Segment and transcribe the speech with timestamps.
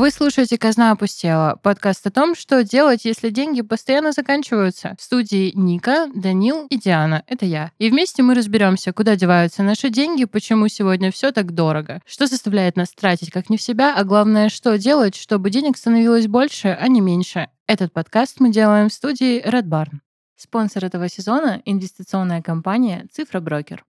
[0.00, 4.96] Вы слушаете «Казна опустела»— подкаст о том, что делать, если деньги постоянно заканчиваются.
[4.98, 7.70] В студии Ника, Данил и Диана— это я.
[7.76, 12.76] И вместе мы разберемся, куда деваются наши деньги, почему сегодня все так дорого, что заставляет
[12.76, 16.88] нас тратить как не в себя, а главное, что делать, чтобы денег становилось больше, а
[16.88, 17.50] не меньше.
[17.66, 19.98] Этот подкаст мы делаем в студии Red Barn.
[20.34, 23.84] Спонсор этого сезона— инвестиционная компания «Цифра Брокер».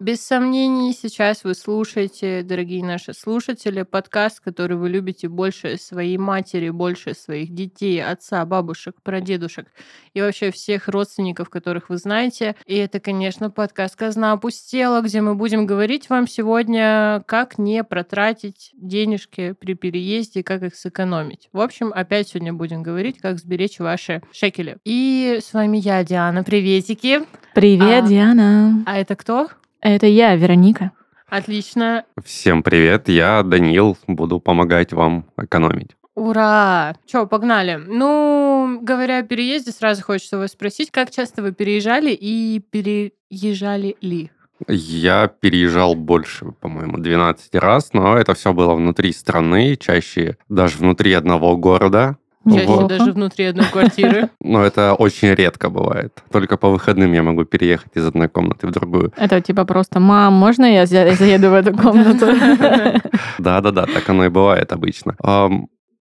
[0.00, 6.70] Без сомнений, сейчас вы слушаете, дорогие наши слушатели, подкаст, который вы любите больше своей матери,
[6.70, 9.66] больше своих детей, отца, бабушек, прадедушек
[10.14, 12.54] и вообще всех родственников, которых вы знаете.
[12.64, 18.70] И это, конечно, подкаст «Казна опустела», где мы будем говорить вам сегодня, как не протратить
[18.74, 21.48] денежки при переезде, как их сэкономить.
[21.52, 24.76] В общем, опять сегодня будем говорить, как сберечь ваши шекели.
[24.84, 26.44] И с вами я, Диана.
[26.44, 27.22] Приветики.
[27.52, 28.84] Привет, а, Диана.
[28.86, 29.48] А это кто?
[29.80, 30.92] Это я, Вероника.
[31.28, 32.04] Отлично.
[32.24, 35.90] Всем привет, я Данил, буду помогать вам экономить.
[36.14, 36.96] Ура!
[37.06, 37.76] Че, погнали.
[37.86, 44.32] Ну, говоря о переезде, сразу хочется вас спросить, как часто вы переезжали и переезжали ли?
[44.66, 51.12] Я переезжал больше, по-моему, 12 раз, но это все было внутри страны, чаще даже внутри
[51.12, 52.16] одного города.
[52.54, 52.88] Чаще вот.
[52.88, 54.30] даже внутри одной квартиры.
[54.40, 56.22] Но это очень редко бывает.
[56.30, 59.12] Только по выходным я могу переехать из одной комнаты в другую.
[59.16, 62.26] Это типа просто, мам, можно я заеду в эту комнату?
[63.38, 65.16] Да-да-да, так оно и бывает обычно.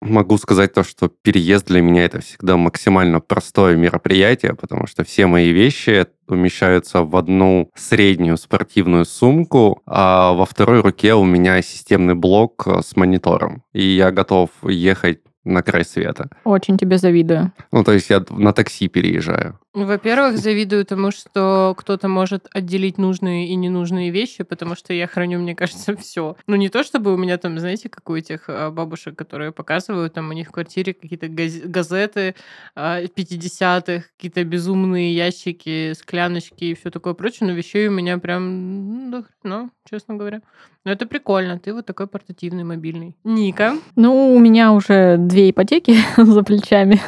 [0.03, 5.27] Могу сказать то, что переезд для меня это всегда максимально простое мероприятие, потому что все
[5.27, 12.15] мои вещи умещаются в одну среднюю спортивную сумку, а во второй руке у меня системный
[12.15, 13.63] блок с монитором.
[13.73, 16.29] И я готов ехать на край света.
[16.45, 17.53] Очень тебе завидую.
[17.73, 19.59] Ну, то есть я на такси переезжаю.
[19.77, 25.39] Во-первых, завидую тому, что кто-то может отделить нужные и ненужные вещи, потому что я храню,
[25.39, 26.35] мне кажется, все.
[26.47, 30.15] Ну, не то чтобы у меня там, знаете, как у этих а, бабушек, которые показывают,
[30.15, 32.35] там у них в квартире какие-то газеты
[32.75, 39.11] 50-х, а, какие-то безумные ящики, скляночки и все такое прочее, но вещей у меня прям,
[39.11, 40.41] ну, ну честно говоря.
[40.87, 43.15] Но это прикольно, ты вот такой портативный, мобильный.
[43.25, 43.75] Ника?
[43.95, 46.99] Ну, у меня уже две ипотеки за плечами.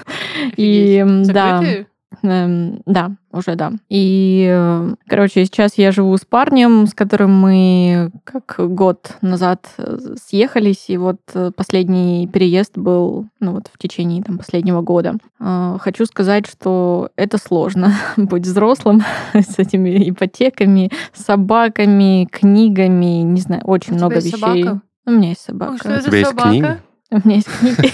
[0.59, 1.85] И Закрытые?
[1.85, 1.98] да.
[2.23, 3.73] Эм, да, уже да.
[3.89, 9.99] И, э, короче, сейчас я живу с парнем, с которым мы как год назад э,
[10.21, 15.15] съехались, и вот э, последний переезд был, ну вот в течение там последнего года.
[15.39, 19.03] Хочу сказать, что это сложно быть взрослым
[19.35, 24.31] с этими ипотеками, собаками, книгами, не знаю, очень У много вещей.
[24.31, 24.81] Собака?
[25.07, 25.77] У меня есть собака.
[25.79, 26.49] Что У тебя собака?
[26.49, 26.81] есть книга?
[27.11, 27.93] У меня есть книги.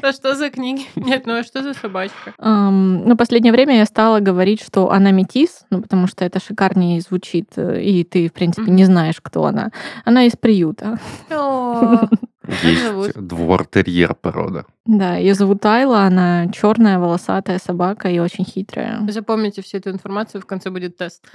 [0.02, 0.86] А что за книги?
[0.96, 2.32] Нет, ну а что за собачка?
[2.38, 7.50] Ну, последнее время я стала говорить, что она метис, ну, потому что это шикарнее звучит,
[7.56, 9.70] э, и ты, в принципе, не знаешь, кто она.
[10.04, 10.98] Она из приюта.
[12.62, 14.66] Есть двор-терьер порода.
[14.84, 19.00] Да, ее зовут Айла, она черная, волосатая собака и очень хитрая.
[19.08, 21.24] Запомните всю эту информацию, в конце будет тест.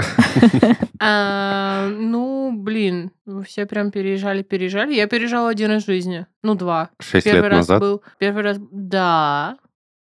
[0.99, 3.11] А, ну, блин,
[3.45, 4.95] все прям переезжали, переезжали.
[4.95, 6.25] Я переезжала один раз в жизни.
[6.41, 6.89] Ну, два.
[6.99, 7.79] Шесть лет назад?
[7.79, 9.57] был Первый раз, да,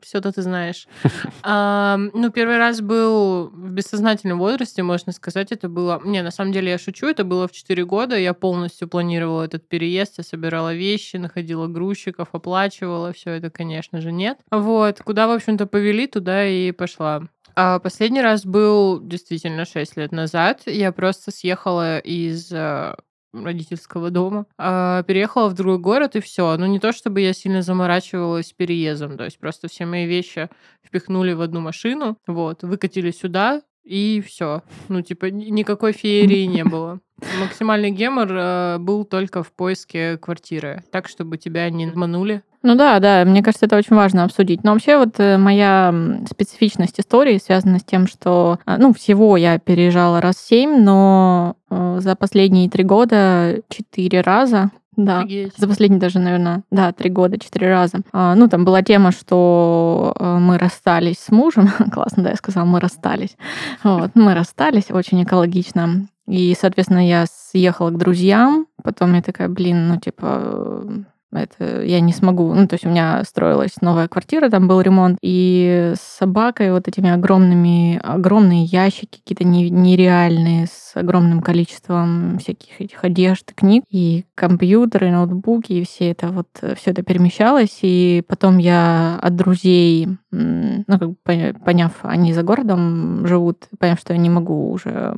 [0.03, 0.87] все-то ты знаешь.
[1.45, 6.01] А, ну, первый раз был в бессознательном возрасте, можно сказать, это было...
[6.05, 9.67] Не, на самом деле я шучу, это было в 4 года, я полностью планировала этот
[9.67, 14.39] переезд, я собирала вещи, находила грузчиков, оплачивала, все это, конечно же, нет.
[14.51, 17.23] Вот, куда, в общем-то, повели, туда и пошла.
[17.55, 20.61] А последний раз был действительно 6 лет назад.
[20.65, 22.95] Я просто съехала из э,
[23.33, 24.45] родительского дома.
[24.57, 26.55] А, переехала в другой город, и все.
[26.57, 30.49] Ну, не то чтобы я сильно заморачивалась переездом, то есть просто все мои вещи
[30.83, 34.61] впихнули в одну машину, вот, выкатили сюда, и все.
[34.89, 36.99] Ну, типа, никакой феерии не было.
[37.39, 42.43] Максимальный гемор э, был только в поиске квартиры, так, чтобы тебя не обманули.
[42.63, 44.63] Ну да, да, мне кажется, это очень важно обсудить.
[44.63, 45.93] Но вообще вот э, моя
[46.29, 51.97] специфичность истории связана с тем, что, э, ну, всего я переезжала раз семь, но э,
[51.99, 55.53] за последние три года четыре раза да, Офигеть.
[55.57, 57.99] за последние даже, наверное, да, три года, четыре раза.
[58.11, 61.69] А, ну, там была тема, что э, мы расстались с мужем.
[61.91, 63.37] Классно, да, я сказала, мы расстались.
[63.83, 66.07] Вот, мы расстались, очень экологично.
[66.27, 68.67] И, соответственно, я съехала к друзьям.
[68.83, 71.05] Потом я такая, блин, ну, типа,
[71.39, 72.53] это я не смогу.
[72.53, 75.17] Ну, то есть у меня строилась новая квартира, там был ремонт.
[75.21, 83.03] И с собакой вот этими огромными, огромные ящики какие-то нереальные, с огромным количеством всяких этих
[83.03, 86.47] одежд, книг, и компьютеры, и ноутбуки, и все это вот,
[86.77, 87.79] все это перемещалось.
[87.81, 91.15] И потом я от друзей, ну, как бы
[91.63, 95.15] поняв, они за городом живут, поняв, что я не могу уже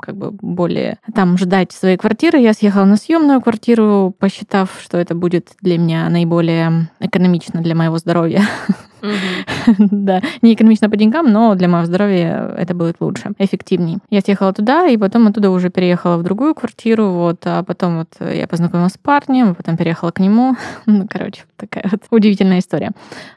[0.00, 5.14] как бы более там ждать своей квартиры, я съехала на съемную квартиру, посчитав, что это
[5.14, 5.29] будет
[5.60, 8.42] для меня наиболее экономично для моего здоровья.
[9.78, 13.98] Да, не экономично по деньгам, но для моего здоровья это будет лучше, эффективнее.
[14.10, 18.08] Я съехала туда, и потом оттуда уже переехала в другую квартиру, вот, а потом вот
[18.20, 20.56] я познакомилась с парнем, потом переехала к нему.
[20.86, 22.90] Ну, короче, такая вот удивительная история.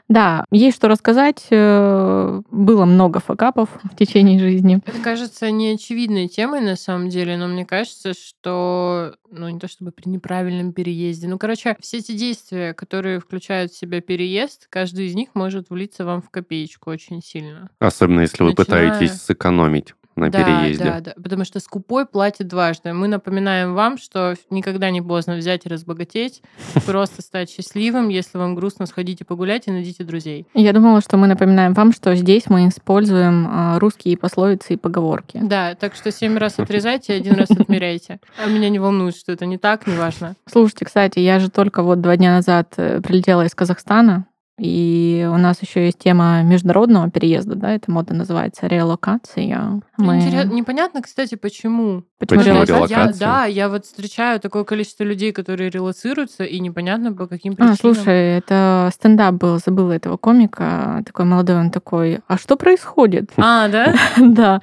[0.08, 1.46] Да, есть что рассказать.
[1.50, 4.80] Э, было много факапов в течение жизни.
[4.84, 9.92] Это кажется неочевидной темой на самом деле, но мне кажется, что, ну, не то чтобы
[9.92, 15.14] при неправильном переезде, ну, короче, все эти действия, которые включают в себя переезд, каждый из
[15.14, 17.70] них может влиться вам в копеечку очень сильно.
[17.78, 18.90] Особенно если вы Начиная...
[18.90, 20.84] пытаетесь сэкономить на да, переезде.
[20.84, 22.92] Да, да, потому что скупой платит дважды.
[22.92, 26.42] Мы напоминаем вам, что никогда не поздно взять и разбогатеть,
[26.86, 28.08] просто стать счастливым.
[28.08, 30.46] Если вам грустно, сходите погулять и найдите друзей.
[30.54, 35.40] Я думала, что мы напоминаем вам, что здесь мы используем а, русские пословицы и поговорки.
[35.42, 38.20] Да, так что семь раз отрезайте, один раз отмеряйте.
[38.42, 40.36] А меня не волнует, что это не так, неважно.
[40.46, 45.36] Слушайте, кстати, я же только вот два дня назад э, прилетела из Казахстана, и у
[45.36, 49.80] нас еще есть тема международного переезда, да, это мода называется релокация.
[49.96, 50.16] Мы...
[50.16, 50.52] Интерес...
[50.52, 52.04] Непонятно, кстати, почему.
[52.18, 53.06] Почему, почему релокация?
[53.06, 57.74] Я, да, я вот встречаю такое количество людей, которые релацируются, и непонятно по каким причинам.
[57.74, 63.32] А, слушай, это стендап был, забыла этого комика, такой молодой, он такой, а что происходит?
[63.36, 63.94] А, да?
[64.34, 64.60] Да,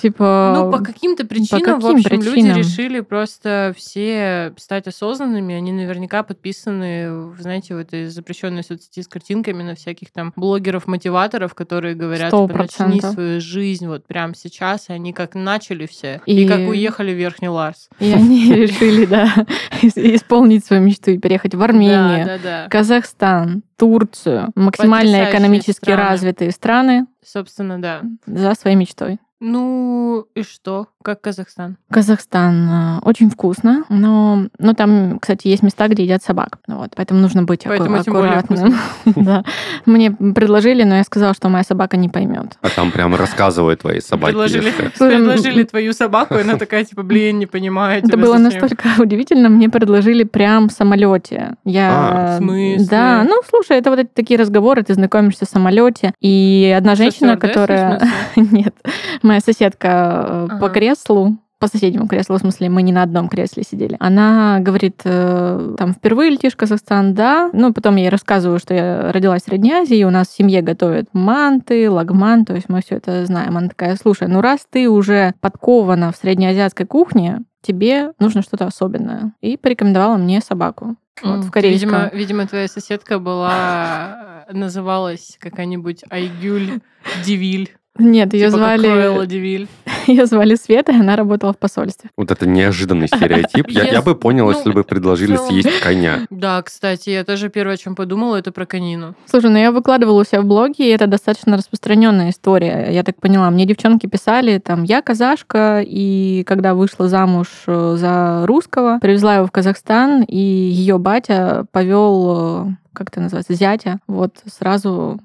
[0.00, 0.54] типа...
[0.56, 7.34] Ну, по каким-то причинам, в общем, люди решили просто все стать осознанными, они наверняка подписаны,
[7.38, 13.00] знаете, в этой запрещенной соцсети с картинками на всяких там блогеров-мотиваторов, которые говорят, типа, начни
[13.00, 17.16] свою жизнь вот прямо сейчас, и они как начали все, и, и как уехали в
[17.16, 17.88] Верхний Ларс.
[18.00, 19.32] И они решили, да,
[19.82, 22.68] исполнить свою мечту и переехать в Армению, да, да, да.
[22.68, 26.02] Казахстан, Турцию, максимально экономически страны.
[26.02, 27.06] развитые страны.
[27.24, 28.02] Собственно, да.
[28.26, 29.18] За своей мечтой.
[29.38, 30.86] Ну и что?
[31.02, 31.76] Как Казахстан?
[31.90, 36.58] Казахстан э, очень вкусно, но, но там, кстати, есть места, где едят собак.
[36.66, 38.74] Вот, поэтому нужно быть поэтому аккуратным.
[39.04, 39.44] да.
[39.84, 42.58] Мне предложили, но я сказала, что моя собака не поймет.
[42.62, 44.32] А там прямо рассказывают твои собаки.
[44.32, 48.02] Предложили, предложили твою собаку, и она такая, типа, блин, не понимаю.
[48.04, 49.48] Это было настолько удивительно.
[49.48, 51.56] Мне предложили прям в самолете.
[51.64, 51.90] Я...
[51.92, 52.86] А, в смысле?
[52.88, 57.36] Да, ну, слушай, это вот эти такие разговоры, ты знакомишься в самолете, и одна женщина,
[57.36, 58.00] которая...
[58.36, 58.74] Нет,
[59.22, 60.91] моя соседка э, по креслу,
[61.62, 63.96] по соседнему креслу, в смысле, мы не на одном кресле сидели.
[64.00, 67.50] Она говорит, э, там, впервые летишь в Казахстан, да.
[67.52, 70.36] Ну, потом я ей рассказываю, что я родилась в Средней Азии, и у нас в
[70.36, 73.56] семье готовят манты, лагман, то есть мы все это знаем.
[73.56, 79.32] Она такая, слушай, ну раз ты уже подкована в среднеазиатской кухне, тебе нужно что-то особенное.
[79.40, 80.96] И порекомендовала мне собаку.
[81.22, 81.90] Вот, в корейском.
[81.90, 86.80] Видимо, видимо, твоя соседка была называлась какая-нибудь Айгюль
[87.24, 87.70] Дивиль.
[87.98, 89.68] Нет, ее типа звали...
[90.06, 92.10] Ее звали Света, и она работала в посольстве.
[92.16, 93.68] Вот это неожиданный стереотип.
[93.68, 96.26] Я, я бы понял, ну, если бы предложили съесть коня.
[96.30, 99.14] Да, кстати, я тоже первое, о чем подумала, это про конину.
[99.26, 102.88] Слушай, ну я выкладывала у себя в блоге, и это достаточно распространенная история.
[102.90, 108.46] Я так поняла, мне девчонки писали, там, я казашка, и когда вышла замуж э, за
[108.46, 114.36] русского, привезла его в Казахстан, и ее батя повел э, как это называется, зятя, вот
[114.46, 115.20] сразу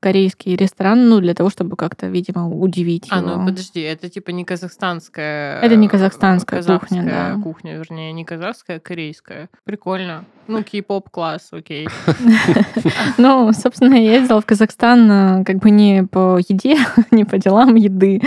[0.00, 3.28] корейский ресторан, ну, для того, чтобы как-то, видимо, удивить а, его.
[3.30, 5.60] А, ну, подожди, это типа не казахстанская...
[5.60, 7.40] Это не казахстанская кухня, да.
[7.42, 9.48] кухня, вернее, не казахская, а корейская.
[9.64, 10.24] Прикольно.
[10.48, 11.88] Ну, кей-поп класс, окей.
[13.18, 16.76] Ну, собственно, я ездила в Казахстан э, как бы не по еде,
[17.10, 18.20] не по делам еды,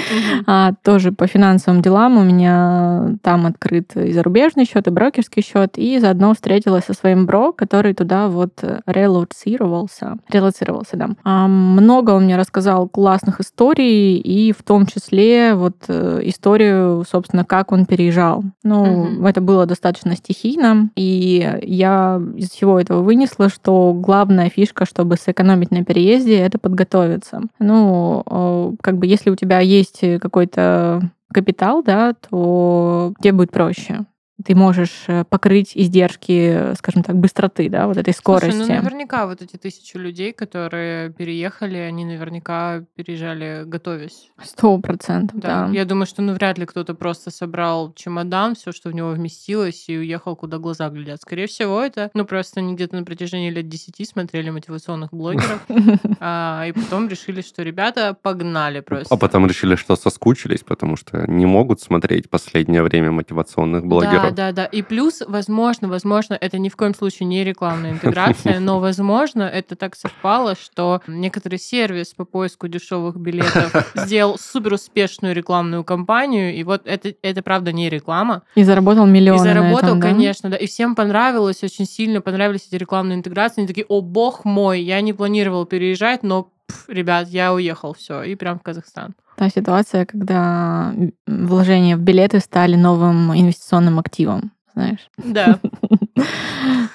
[0.46, 2.18] а тоже по финансовым делам.
[2.18, 7.26] У меня там открыт и зарубежный счет, и брокерский счет, и заодно встретилась со своим
[7.26, 10.18] бро, который туда вот релоцировался.
[10.30, 11.10] Релоцировался, да
[11.52, 17.72] много он мне рассказал классных историй, и в том числе вот э, историю, собственно, как
[17.72, 18.44] он переезжал.
[18.64, 25.18] Ну, это было достаточно стихийно, и я из всего этого вынесла, что главная фишка, чтобы
[25.18, 27.42] сэкономить на переезде, это подготовиться.
[27.60, 34.06] Ну, э, как бы если у тебя есть какой-то капитал, да, то тебе будет проще
[34.46, 38.52] ты можешь э, покрыть издержки, скажем так, быстроты, да, вот этой скорости.
[38.52, 44.30] Слушай, ну наверняка вот эти тысячи людей, которые переехали, они наверняка переезжали готовясь.
[44.44, 45.70] Сто процентов, да.
[45.72, 49.86] Я думаю, что ну вряд ли кто-то просто собрал чемодан, все, что в него вместилось,
[49.88, 51.22] и уехал, куда глаза глядят.
[51.22, 55.62] Скорее всего, это, ну просто они где-то на протяжении лет десяти смотрели мотивационных блогеров,
[56.20, 59.14] а, и потом решили, что ребята погнали просто.
[59.14, 64.31] А потом решили, что соскучились, потому что не могут смотреть последнее время мотивационных блогеров.
[64.32, 64.66] Да, да, да.
[64.66, 69.76] И плюс, возможно, возможно, это ни в коем случае не рекламная интеграция, но, возможно, это
[69.76, 76.64] так совпало, что некоторый сервис по поиску дешевых билетов сделал супер успешную рекламную кампанию, и
[76.64, 78.44] вот это, это правда не реклама.
[78.56, 80.08] И заработал миллионы И заработал, этом, да?
[80.10, 80.58] конечно, да.
[80.58, 83.62] И всем понравилось, очень сильно понравились эти рекламные интеграции.
[83.62, 86.52] Они такие, о бог мой, я не планировал переезжать, но,
[86.88, 89.16] ребят, я уехал, все, и прям в Казахстан.
[89.36, 90.94] Та ситуация, когда
[91.26, 95.10] вложения в билеты стали новым инвестиционным активом, знаешь.
[95.18, 95.60] Да.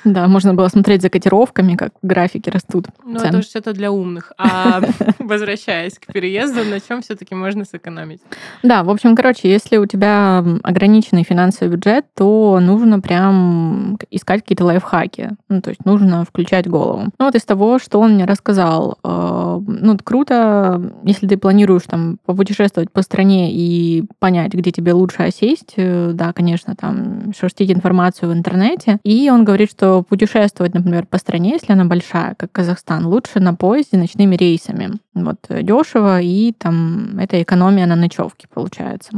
[0.05, 2.87] Да, можно было смотреть за котировками, как графики растут.
[3.05, 4.33] Ну, это уж это для умных.
[4.39, 4.81] А
[5.19, 8.21] возвращаясь к переезду, на чем все-таки можно сэкономить?
[8.63, 14.65] Да, в общем, короче, если у тебя ограниченный финансовый бюджет, то нужно прям искать какие-то
[14.65, 15.31] лайфхаки.
[15.49, 17.07] Ну, то есть нужно включать голову.
[17.19, 21.83] Ну, вот из того, что он мне рассказал, э, ну, это круто, если ты планируешь
[21.89, 27.73] там попутешествовать по стране и понять, где тебе лучше осесть, э, да, конечно, там шерстить
[27.73, 28.99] информацию в интернете.
[29.03, 33.55] И он говорит, что путешествовать, например, по стране, если она большая, как Казахстан, лучше на
[33.55, 34.93] поезде ночными рейсами.
[35.15, 39.13] Вот дешево, и там это экономия на ночевке получается.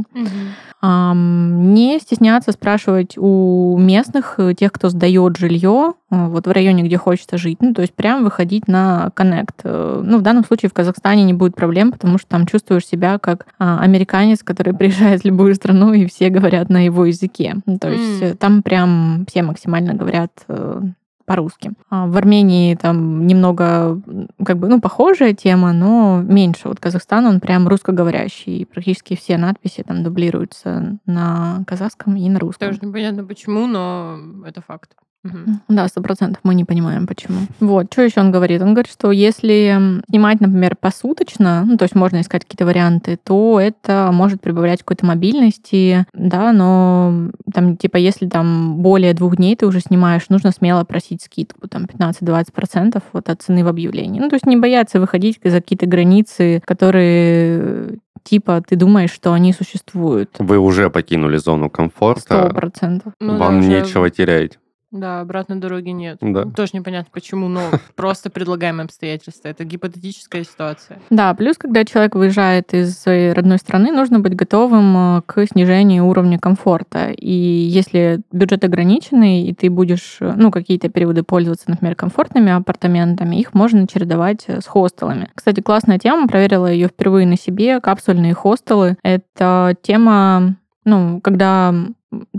[0.81, 6.83] Ам, Не стесняться спрашивать у местных, э, тех, кто сдает жилье, э, вот в районе,
[6.83, 7.57] где хочется жить.
[7.61, 9.59] Ну, то есть прям выходить на коннект.
[9.63, 13.17] Э, Ну, в данном случае в Казахстане не будет проблем, потому что там чувствуешь себя
[13.19, 17.55] как а, американец, который приезжает в любую страну, и все говорят на его языке.
[17.65, 20.81] Ну, То есть э, там прям все максимально говорят э,
[21.25, 21.73] по-русски.
[21.91, 24.01] А в Армении там немного,
[24.43, 26.67] как бы, ну, похожая тема, но меньше.
[26.67, 28.57] Вот Казахстан, он прям русскоговорящий.
[28.57, 32.69] И практически все надписи там дублируются на казахском и на русском.
[32.69, 34.95] Тоже непонятно почему, но это факт.
[35.23, 35.61] Мгм.
[35.67, 36.39] Да, сто процентов.
[36.43, 37.39] Мы не понимаем, почему.
[37.59, 38.61] Вот, что еще он говорит?
[38.61, 43.59] Он говорит, что если снимать, например, посуточно, ну, то есть можно искать какие-то варианты, то
[43.59, 49.65] это может прибавлять какой-то мобильности, да, но там, типа, если там более двух дней ты
[49.65, 54.21] уже снимаешь, нужно смело просить скидку, там, 15-20% вот от цены в объявлении.
[54.21, 59.53] Ну, то есть не бояться выходить за какие-то границы, которые типа ты думаешь, что они
[59.53, 60.29] существуют.
[60.39, 63.13] Вы уже покинули зону Сто комфорта, процентов.
[63.19, 64.59] Ну да, вам нечего терять.
[64.91, 66.17] Да, обратной дороги нет.
[66.19, 66.45] Да.
[66.45, 67.61] Тоже непонятно почему, но
[67.95, 69.49] просто предлагаемые обстоятельства.
[69.49, 70.99] Это гипотетическая ситуация.
[71.11, 76.07] Да, плюс, когда человек выезжает из своей родной страны, нужно быть готовым э, к снижению
[76.07, 77.11] уровня комфорта.
[77.11, 83.35] И если бюджет ограниченный, и ты будешь, э, ну, какие-то периоды пользоваться, например, комфортными апартаментами,
[83.35, 85.29] их можно чередовать э, с хостелами.
[85.35, 88.97] Кстати, классная тема, проверила ее впервые на себе, капсульные хостелы.
[89.03, 91.75] Это тема, ну, когда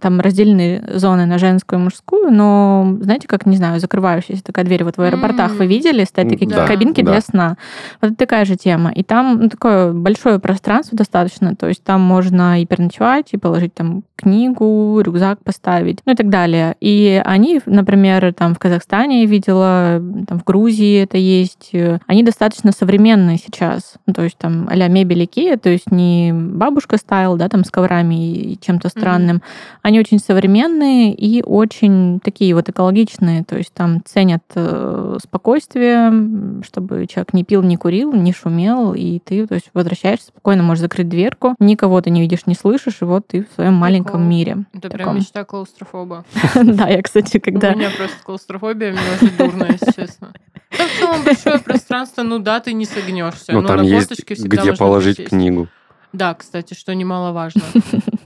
[0.01, 4.83] там разделены зоны на женскую и мужскую, но, знаете, как, не знаю, закрывающаяся такая дверь.
[4.83, 7.13] Вот в аэропортах вы видели, стоят такие Да, кабинки да.
[7.13, 7.57] для сна.
[8.01, 8.91] Вот это такая же тема.
[8.91, 13.75] И там ну, такое большое пространство достаточно, то есть там можно и переночевать, и положить
[13.75, 16.77] там книгу, рюкзак поставить, ну и так далее.
[16.81, 22.23] И они, например, там в Казахстане я видела, там в Грузии это есть, э, они
[22.23, 23.95] достаточно современные сейчас.
[24.07, 27.71] Ну, то есть там а-ля мебель Икея, то есть не бабушка стайл, да, там с
[27.71, 29.43] коврами и чем-то странным.
[29.83, 37.07] Они очень современные и очень такие вот экологичные, то есть там ценят э, спокойствие, чтобы
[37.07, 41.09] человек не пил, не курил, не шумел, и ты, то есть, возвращаешься спокойно, можешь закрыть
[41.09, 44.27] дверку, никого ты не видишь, не слышишь, и вот ты в своем маленьком Прикол.
[44.27, 44.65] мире.
[44.73, 45.17] Это прям таком.
[45.17, 46.25] мечта клаустрофоба.
[46.55, 47.75] Да, я, кстати, У когда...
[47.75, 50.33] меня просто клаустрофобия, мне уже дурно, если честно.
[50.77, 53.53] Там в целом большое пространство, ну да, ты не согнешься.
[53.53, 55.69] Но но там есть где положить книгу.
[56.13, 57.63] Да, кстати, что немаловажно.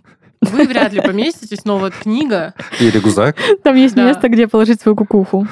[0.52, 3.36] Вы вряд ли поместитесь, но вот книга, И рюкзак.
[3.62, 4.04] Там есть Да.
[4.06, 5.46] место, где положить свою кукуху.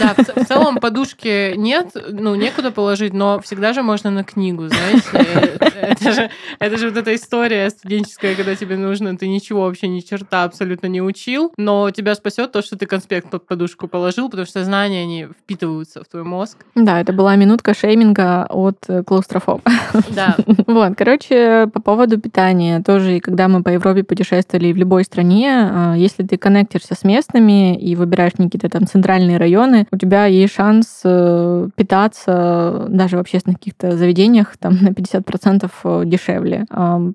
[0.00, 4.68] да, в, в целом подушки нет, ну, некуда положить, но всегда же можно на книгу,
[4.68, 5.58] знаете.
[5.80, 10.00] Это же, это же вот эта история студенческая, когда тебе нужно, ты ничего вообще, ни
[10.00, 14.46] черта абсолютно не учил, но тебя спасет то, что ты конспект под подушку положил, потому
[14.46, 16.58] что знания, они впитываются в твой мозг.
[16.74, 19.62] Да, это была минутка шейминга от э, клаустрофоба.
[20.10, 20.36] Да,
[20.66, 25.04] Вот, короче, по поводу питания тоже, и когда мы по Европе путешествовали путешествовали в любой
[25.04, 30.24] стране, а, если ты коннектишься с местными и выбираешь какие-то там центральные районы, у тебя
[30.26, 36.66] есть шанс э, питаться даже в общественных каких-то заведениях там на 50% э, дешевле.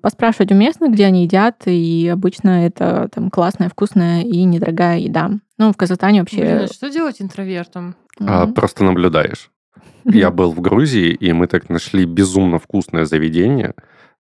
[0.02, 5.30] Поспрашивать у местных, где они едят, и обычно это там классная, вкусная и недорогая еда.
[5.58, 6.36] Ну, в Казахстане вообще...
[6.36, 7.96] Блин, а что делать интровертом?
[8.20, 9.50] А, просто наблюдаешь.
[10.04, 13.74] Я был в Грузии, и мы так нашли безумно вкусное заведение.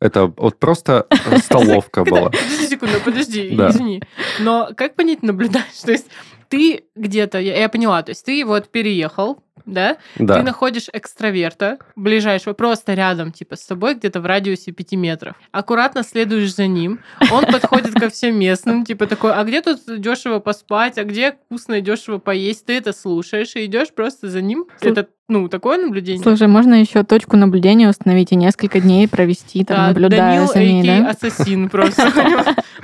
[0.02, 2.30] Это вот просто столовка была.
[2.30, 4.04] Подожди секунду, подожди, извини.
[4.40, 5.66] Но как понять наблюдаешь?
[5.86, 6.08] То есть
[6.50, 9.98] ты где-то, я поняла, то есть ты вот переехал, да?
[10.16, 10.38] Да.
[10.38, 15.36] Ты находишь экстраверта ближайшего, просто рядом, типа, с собой, где-то в радиусе 5 метров.
[15.52, 17.00] Аккуратно следуешь за ним.
[17.32, 21.76] Он подходит ко всем местным, типа такой, а где тут дешево поспать, а где вкусно
[21.76, 22.68] и дешево поесть?
[22.68, 24.68] Ты это слушаешь и идешь просто за ним.
[24.82, 26.22] Это ну, такое наблюдение.
[26.22, 30.60] Слушай, можно еще точку наблюдения установить и несколько дней провести, там, да, наблюдая Данил, за
[30.60, 31.10] ней, да?
[31.10, 32.12] ассасин просто.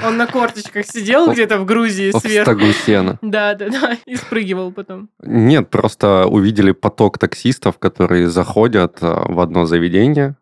[0.04, 2.56] Он на корточках сидел где-то в Грузии сверху.
[2.56, 3.20] В сена.
[3.32, 5.10] Да, да, да, и спрыгивал потом.
[5.22, 10.36] Нет, просто увидели поток таксистов, которые заходят э, в одно заведение,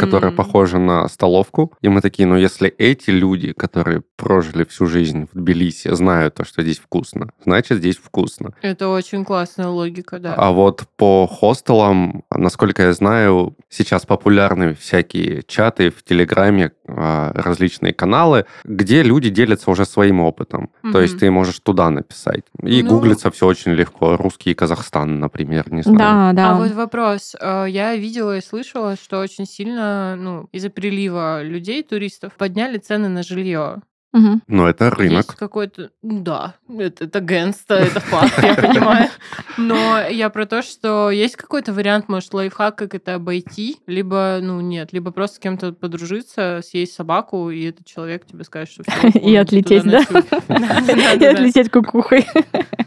[0.00, 1.72] которая похожа на столовку.
[1.82, 6.44] И мы такие, ну если эти люди, которые прожили всю жизнь в Тбилиси, знают то,
[6.44, 8.54] что здесь вкусно, значит здесь вкусно.
[8.62, 10.34] Это очень классная логика, да.
[10.34, 18.46] А вот по хостелам, насколько я знаю, сейчас популярны всякие чаты в Телеграме, различные каналы,
[18.64, 20.70] где люди делятся уже своим опытом.
[20.82, 20.92] Mm-hmm.
[20.92, 22.42] То есть ты можешь туда написать.
[22.62, 22.90] И ну...
[22.90, 24.16] гуглится все очень легко.
[24.16, 25.98] Русский Казахстан, например, не знаю.
[25.98, 26.50] Да, да.
[26.52, 27.36] А вот вопрос.
[27.40, 32.78] Э, я видела и слышала, что очень очень сильно, ну, из-за прилива людей, туристов, подняли
[32.78, 33.82] цены на жилье.
[34.16, 34.40] Угу.
[34.48, 35.26] Но это рынок.
[35.26, 35.90] Есть какой-то...
[36.02, 39.10] Да, это, это генста, это факт, я понимаю.
[39.58, 44.60] Но я про то, что есть какой-то вариант, может, лайфхак, как это обойти, либо, ну,
[44.60, 49.08] нет, либо просто с кем-то подружиться, съесть собаку, и этот человек тебе скажет, что все.
[49.18, 50.00] И отлететь, да?
[50.00, 52.26] И отлететь кукухой.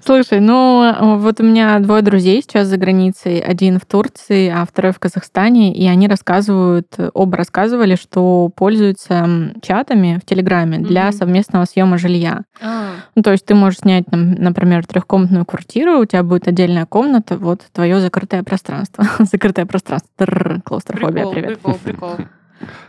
[0.04, 3.40] Слушай, ну, вот у меня двое друзей сейчас за границей.
[3.40, 5.74] Один в Турции, а второй в Казахстане.
[5.76, 12.42] И они рассказывают, оба рассказывали, что пользуются чатами в Телеграме для совместного съема жилья.
[12.62, 12.94] А.
[13.16, 17.62] Ну, то есть ты можешь снять, например, трехкомнатную квартиру, у тебя будет отдельная комната, вот
[17.74, 19.06] твое закрытое пространство.
[19.20, 20.62] закрытое пространство.
[20.64, 21.60] Клаустрофобия, привет.
[21.60, 22.16] Прикол, прикол.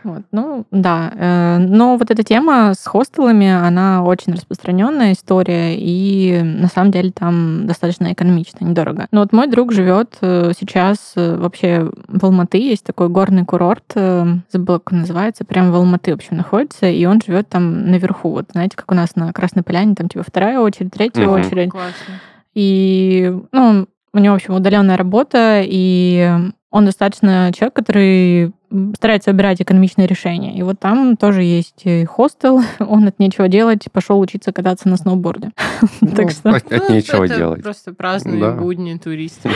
[0.04, 1.12] Вот, ну, да.
[1.14, 7.10] Э, но вот эта тема с хостелами, она очень распространенная история, и на самом деле
[7.10, 9.06] там достаточно экономично, недорого.
[9.10, 13.84] Но вот мой друг живет э, сейчас э, вообще в Алматы, есть такой горный курорт,
[13.94, 18.30] забыла, как он называется, прям в Алматы, в общем, находится, и он живет там наверху.
[18.30, 21.34] Вот знаете, как у нас на Красной Поляне, там типа вторая очередь, третья угу.
[21.34, 21.70] очередь.
[21.70, 22.14] Классно.
[22.54, 26.30] И, ну, у него, в общем, удаленная работа, и
[26.70, 28.52] он достаточно человек, который
[28.94, 30.56] старается выбирать экономичные решения.
[30.56, 35.50] И вот там тоже есть хостел, он от нечего делать пошел учиться кататься на сноуборде.
[36.00, 36.50] так ну, что...
[36.50, 37.62] От, ну, нечего делать.
[37.62, 39.52] Просто праздные будни туристов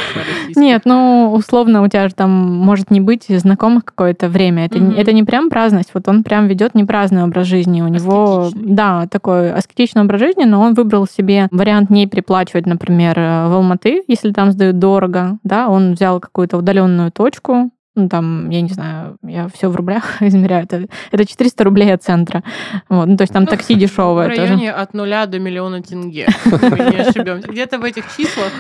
[0.57, 4.67] Нет, ну, условно, у тебя же там может не быть знакомых какое-то время.
[4.67, 5.91] Это, это не прям праздность.
[5.95, 7.83] Вот он прям ведет не праздный образ жизни.
[7.83, 13.15] У него, да, такой аскетичный образ жизни, но он выбрал себе вариант не переплачивать, например,
[13.17, 18.61] в Алматы, если там сдают дорого, да, он взял какую-то удаленную точку, ну, там, я
[18.61, 22.43] не знаю, я все в рублях измеряю, это, это 400 рублей от центра.
[22.89, 24.27] Вот, ну, то есть там ну, такси дешевое.
[24.27, 24.83] В районе тоже.
[24.83, 27.49] от нуля до миллиона тенге, мы не ошибемся.
[27.49, 28.53] Где-то в этих числах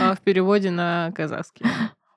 [0.00, 1.66] а, в переводе на казахский.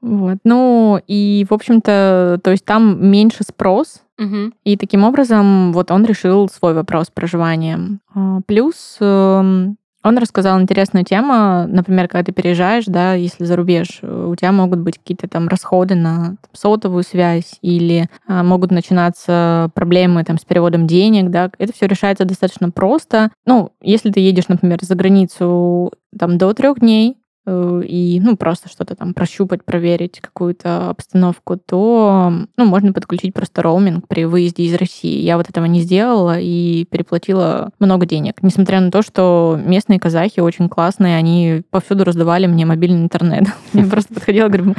[0.01, 4.51] Вот, ну, и, в общем-то, то есть там меньше спрос, Угу.
[4.65, 8.01] И таким образом вот он решил свой вопрос с проживанием.
[8.13, 13.99] А, плюс эм, он рассказал интересную тему, например, когда ты переезжаешь, да, если за рубеж,
[14.01, 19.69] у тебя могут быть какие-то там расходы на там, сотовую связь или а, могут начинаться
[19.73, 23.31] проблемы там с переводом денег, да, это все решается достаточно просто.
[23.45, 27.28] Ну, если ты едешь, например, за границу там до трех дней, Э,
[27.85, 34.07] и, ну, просто что-то там прощупать, проверить какую-то обстановку, то, ну, можно подключить просто роуминг
[34.07, 35.21] при выезде из России.
[35.21, 38.35] Я вот этого не сделала и переплатила много денег.
[38.41, 43.47] Несмотря на то, что местные казахи очень классные, они повсюду раздавали мне мобильный интернет.
[43.73, 44.75] Я просто подходила, говорю,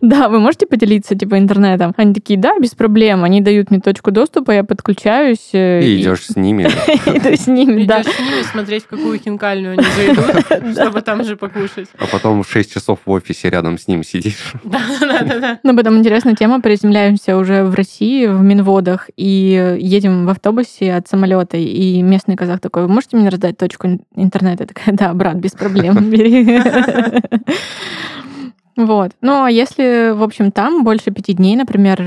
[0.00, 1.92] да, вы можете поделиться, типа, интернетом?
[1.96, 3.24] Они такие, да, без проблем.
[3.24, 5.50] Они дают мне точку доступа, я подключаюсь.
[5.52, 6.64] Э, и идешь с ними.
[7.06, 8.02] Иду с ними, да.
[8.02, 12.44] Идешь с ними смотреть, в какую хинкальную они зайдут, чтобы там же покушать а потом
[12.44, 14.54] 6 часов в офисе рядом с ним сидишь.
[14.64, 15.60] Да-да-да.
[15.62, 16.60] Ну, потом интересная тема.
[16.60, 22.60] Приземляемся уже в России, в Минводах, и едем в автобусе от самолета, и местный казах
[22.60, 24.64] такой, вы можете мне раздать точку интернета?
[24.64, 26.60] Я такая, да, брат, без проблем, бери.
[28.76, 29.12] Вот.
[29.22, 32.00] Ну, а если, в общем, там больше пяти дней, например,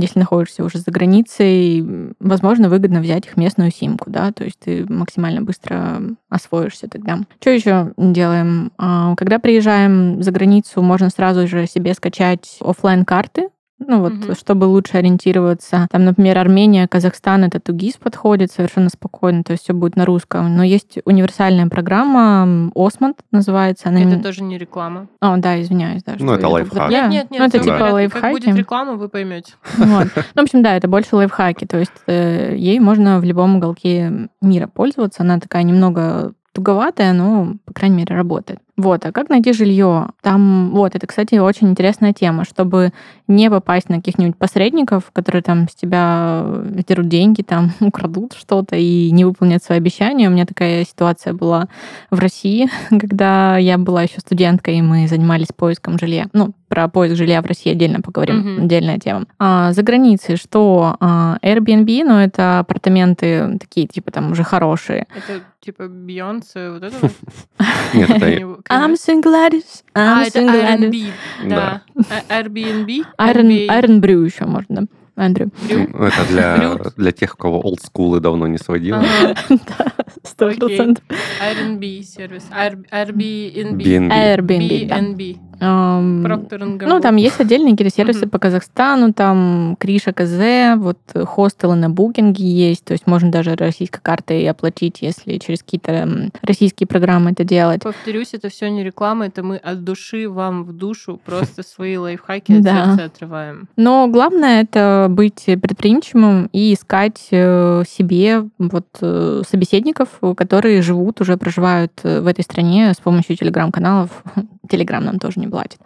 [0.00, 4.84] если находишься уже за границей, возможно, выгодно взять их местную симку, да, то есть ты
[4.92, 7.20] максимально быстро освоишься тогда.
[7.40, 8.72] Что еще делаем?
[8.76, 14.34] А, когда приезжаем за границу, можно сразу же себе скачать офлайн карты ну вот, угу.
[14.34, 15.88] чтобы лучше ориентироваться.
[15.90, 20.54] Там, например, Армения, Казахстан, это Тугис подходит совершенно спокойно, то есть все будет на русском.
[20.54, 23.88] Но есть универсальная программа, Осмонд называется.
[23.88, 24.00] Она...
[24.00, 25.08] Это тоже не реклама.
[25.20, 26.02] О, да, извиняюсь.
[26.02, 26.90] Да, ну, это лайфхак.
[26.90, 27.40] Нет, нет, нет.
[27.40, 27.92] Ну, это типа да.
[27.92, 28.22] лайфхаки.
[28.22, 29.54] Как будет реклама, вы поймете.
[29.76, 30.08] Вот.
[30.34, 31.66] Ну, в общем, да, это больше лайфхаки.
[31.66, 35.22] То есть э, ей можно в любом уголке мира пользоваться.
[35.22, 38.60] Она такая немного туговатая, но, по крайней мере, работает.
[38.80, 40.08] Вот, а как найти жилье?
[40.22, 42.92] Там, вот, это, кстати, очень интересная тема, чтобы
[43.28, 46.46] не попасть на каких-нибудь посредников, которые там с тебя
[46.88, 50.28] дерут деньги, там украдут что-то и не выполнят свои обещания.
[50.28, 51.68] У меня такая ситуация была
[52.10, 56.28] в России, когда я была еще студенткой, и мы занимались поиском жилья.
[56.32, 58.64] Ну, про поиск жилья в России отдельно поговорим, mm-hmm.
[58.64, 59.26] отдельная тема.
[59.40, 60.96] А, за границей что?
[61.00, 65.06] А, Airbnb, ну, это апартаменты такие, типа, там уже хорошие.
[65.14, 67.12] Это типа Бейонсе, вот это вот?
[67.94, 68.26] Нет, это
[68.70, 69.82] I'm single Gladys.
[69.94, 71.10] I'm а, это Airbnb.
[71.48, 71.82] Да.
[72.28, 74.00] А, Airbnb.
[74.00, 74.86] Brew еще можно.
[75.16, 75.50] Андрю.
[75.68, 79.04] Ну, это для, для тех, у кого олдскулы давно не сводило.
[79.48, 79.92] Да,
[80.24, 81.04] сто процентов.
[81.40, 82.44] Airbnb сервис.
[82.50, 83.82] Airbnb.
[84.08, 91.90] Airbnb, ну, там есть отдельные какие-то сервисы по Казахстану, там Криша КЗ, вот хостелы на
[91.90, 97.44] букинге есть, то есть можно даже российской картой оплатить, если через какие-то российские программы это
[97.44, 97.82] делать.
[97.82, 102.52] Повторюсь, это все не реклама, это мы от души вам в душу просто свои лайфхаки
[102.52, 103.68] от сердца отрываем.
[103.76, 111.36] Но главное это быть предприимчивым и искать э, себе вот э, собеседников, которые живут, уже
[111.36, 114.10] проживают э, в этой стране с помощью телеграм-каналов.
[114.70, 115.80] Телеграм нам тоже не платит.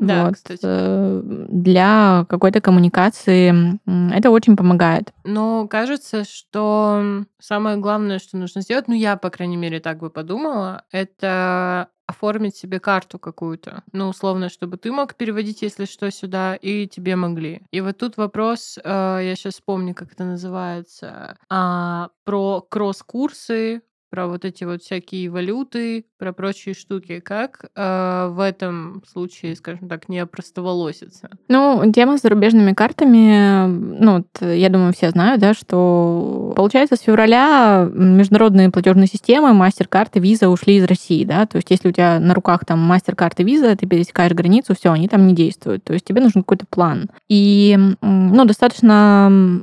[0.00, 0.34] Да, вот.
[0.34, 0.60] кстати.
[0.62, 3.78] Э, для какой-то коммуникации
[4.16, 5.12] это очень помогает.
[5.24, 10.08] Но кажется, что самое главное, что нужно сделать, ну я, по крайней мере, так бы
[10.08, 13.82] подумала, это оформить себе карту какую-то.
[13.92, 17.62] Ну, условно, чтобы ты мог переводить, если что, сюда, и тебе могли.
[17.70, 24.26] И вот тут вопрос, э, я сейчас помню, как это называется, э, про кросс-курсы, про
[24.26, 27.20] вот эти вот всякие валюты, про прочие штуки.
[27.20, 31.30] Как э, в этом случае, скажем так, не опростоволоситься?
[31.48, 37.88] Ну, тема с зарубежными картами, ну, я думаю, все знают, да, что получается с февраля
[37.92, 42.34] международные платежные системы, мастер-карты, виза ушли из России, да, то есть если у тебя на
[42.34, 46.20] руках там мастер-карты, виза, ты пересекаешь границу, все, они там не действуют, то есть тебе
[46.20, 47.08] нужен какой-то план.
[47.28, 49.62] И, ну, достаточно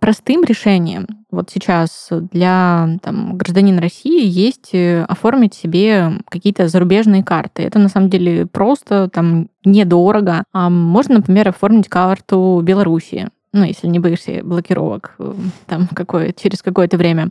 [0.00, 7.62] простым решением вот сейчас для там, гражданина России есть э, оформить себе какие-то зарубежные карты.
[7.62, 10.44] Это на самом деле просто, там, недорого.
[10.52, 15.32] А можно, например, оформить карту Беларуси ну, если не боишься блокировок э,
[15.66, 17.30] там какое, через какое-то время.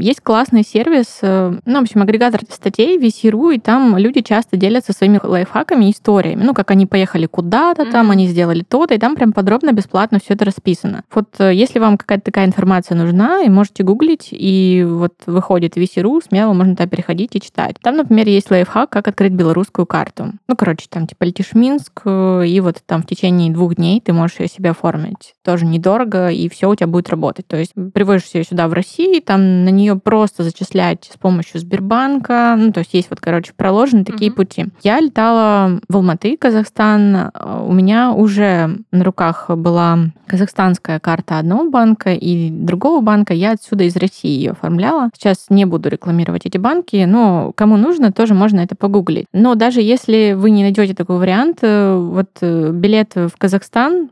[0.00, 4.92] Есть классный сервис, э, ну, в общем, агрегатор статей, VC.ru, и там люди часто делятся
[4.92, 9.14] своими лайфхаками и историями, ну, как они поехали куда-то, там они сделали то-то, и там
[9.14, 11.04] прям подробно, бесплатно все это расписано.
[11.14, 16.20] Вот э, если вам какая-то такая информация нужна, и можете гуглить, и вот выходит VC.ru,
[16.26, 17.76] смело можно туда переходить и читать.
[17.82, 20.32] Там, например, есть лайфхак, как открыть белорусскую карту.
[20.48, 24.12] Ну, короче, там типа летишь в Минск, и вот там в течение двух дней ты
[24.12, 27.46] можешь ее себе оформить тоже недорого, и все у тебя будет работать.
[27.46, 32.56] То есть привозишь ее сюда в России, там на нее просто зачислять с помощью Сбербанка,
[32.58, 34.34] ну, то есть есть вот, короче, проложены такие mm-hmm.
[34.34, 34.66] пути.
[34.82, 37.30] Я летала в Алматы, Казахстан,
[37.66, 43.84] у меня уже на руках была казахстанская карта одного банка и другого банка, я отсюда
[43.84, 45.10] из России ее оформляла.
[45.14, 49.26] Сейчас не буду рекламировать эти банки, но кому нужно, тоже можно это погуглить.
[49.32, 54.08] Но даже если вы не найдете такой вариант, э, вот э, билет в Казахстан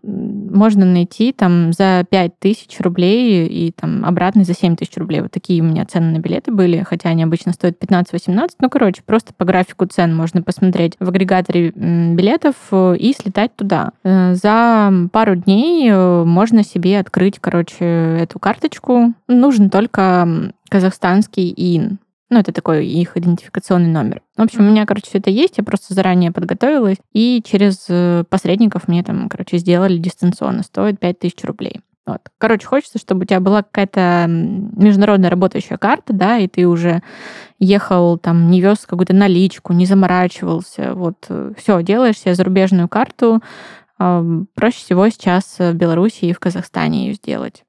[0.50, 5.20] можно найти там за 5 тысяч рублей и там обратный за 7 тысяч рублей.
[5.22, 8.50] Вот такие у меня цены на билеты были, хотя они обычно стоят 15-18.
[8.60, 13.92] Ну, короче, просто по графику цен можно посмотреть в агрегаторе билетов э, и слетать туда.
[14.04, 17.84] Э, за пару дней э, можно себе открыть, короче,
[18.20, 19.14] эту карточку.
[19.28, 21.98] Нужен только казахстанский ИН.
[22.30, 24.22] Ну, это такой их идентификационный номер.
[24.36, 28.22] В общем, у меня, короче, все это есть, я просто заранее подготовилась, и через э,
[28.30, 31.80] посредников мне там, короче, сделали дистанционно, стоит 5000 рублей.
[32.06, 32.20] Вот.
[32.38, 37.02] Короче, хочется, чтобы у тебя была какая-то международная работающая карта, да, и ты уже
[37.58, 43.42] ехал, там, не вез какую-то наличку, не заморачивался, вот, э, все, делаешь себе зарубежную карту,
[43.98, 47.64] проще всего сейчас в Беларуси и в Казахстане ее сделать.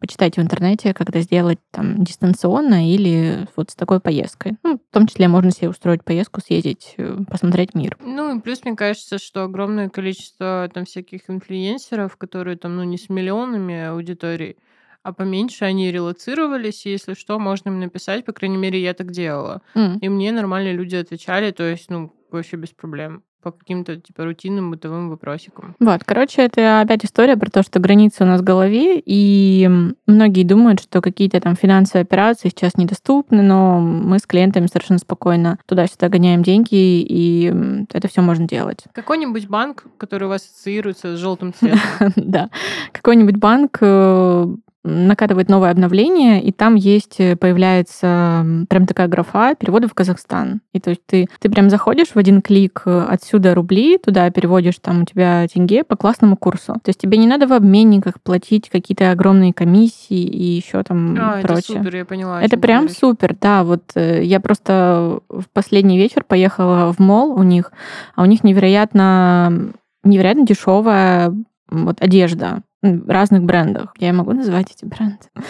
[0.00, 4.56] Почитайте в интернете, как это сделать там дистанционно или вот с такой поездкой.
[4.62, 7.96] Ну, в том числе можно себе устроить поездку, съездить, э, посмотреть мир.
[8.00, 12.98] Ну и плюс, мне кажется, что огромное количество там всяких инфлюенсеров, которые там, ну, не
[12.98, 14.56] с миллионами аудиторий,
[15.02, 19.10] а поменьше они релацировались, и если что, можно им написать, по крайней мере, я так
[19.12, 19.62] делала.
[19.74, 19.98] М.
[19.98, 24.70] И мне нормальные люди отвечали, то есть, ну, вообще без проблем по каким-то типа рутинным
[24.70, 25.74] бытовым вопросикам.
[25.80, 29.68] Вот, короче, это опять история про то, что границы у нас в голове, и
[30.06, 35.58] многие думают, что какие-то там финансовые операции сейчас недоступны, но мы с клиентами совершенно спокойно
[35.66, 37.52] туда-сюда гоняем деньги, и
[37.92, 38.84] это все можно делать.
[38.92, 41.80] Какой-нибудь банк, который у вас ассоциируется с желтым цветом.
[42.30, 42.50] Да.
[42.92, 44.46] Какой-нибудь банк э,
[44.82, 50.62] накатывает новое обновление, и там есть, э, появляется прям такая графа перевода в Казахстан.
[50.72, 54.78] И то есть ты, ты прям заходишь в один клик э, отсюда рубли, туда переводишь
[54.80, 56.74] там у тебя тенге по классному курсу.
[56.82, 61.38] То есть тебе не надо в обменниках платить какие-то огромные комиссии и еще там А,
[61.38, 61.78] это прочее.
[61.78, 62.42] супер, я поняла.
[62.42, 62.96] Это прям говоришь.
[62.98, 63.64] супер, да.
[63.64, 67.72] Вот э, я просто в последний вечер поехала в мол у них,
[68.16, 69.72] а у них невероятно,
[70.04, 71.34] невероятно дешевая
[71.68, 73.90] вот одежда разных брендов.
[73.98, 75.18] Я могу назвать эти бренды?
[75.34, 75.42] Ну,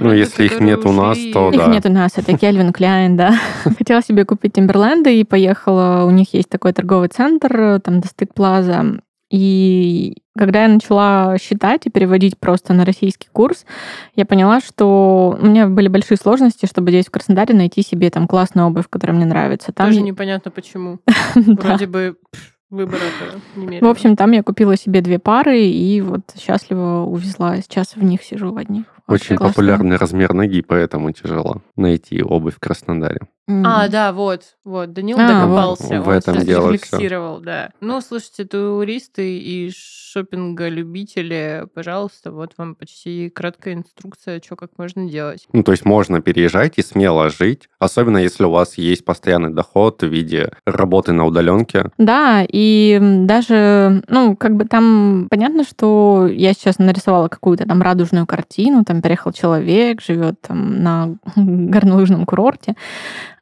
[0.00, 1.66] Бренды, если их нет у нас, то Их да.
[1.66, 3.34] нет у нас, это Кельвин Кляйн, да.
[3.64, 6.04] Хотела себе купить Тимберленды и поехала.
[6.04, 9.00] У них есть такой торговый центр, там Достык Плаза.
[9.28, 13.66] И когда я начала считать и переводить просто на российский курс,
[14.14, 18.28] я поняла, что у меня были большие сложности, чтобы здесь в Краснодаре найти себе там
[18.28, 19.72] классную обувь, которая мне нравится.
[19.72, 21.00] Там Тоже непонятно почему.
[21.34, 22.16] Вроде бы
[22.76, 23.88] выбора-то немерено.
[23.88, 27.56] В общем, там я купила себе две пары и вот счастливо увезла.
[27.56, 28.84] Сейчас в них сижу в одних.
[29.08, 33.20] Очень популярный размер ноги, поэтому тяжело найти обувь в Краснодаре.
[33.48, 33.64] М.
[33.64, 36.00] А, да, вот, вот, Данил А, докопался.
[36.00, 37.70] в он этом сейчас дело рефлексировал, да.
[37.80, 45.08] Ну, слушайте, туристы и шопинга любители, пожалуйста, вот вам почти краткая инструкция, что как можно
[45.08, 45.46] делать.
[45.52, 50.02] Ну, то есть можно переезжать и смело жить, особенно если у вас есть постоянный доход
[50.02, 51.90] в виде работы на удаленке.
[51.98, 58.26] Да, и даже, ну, как бы там понятно, что я сейчас нарисовала какую-то там радужную
[58.26, 62.74] картину, там переехал человек, живет там на горнолыжном курорте,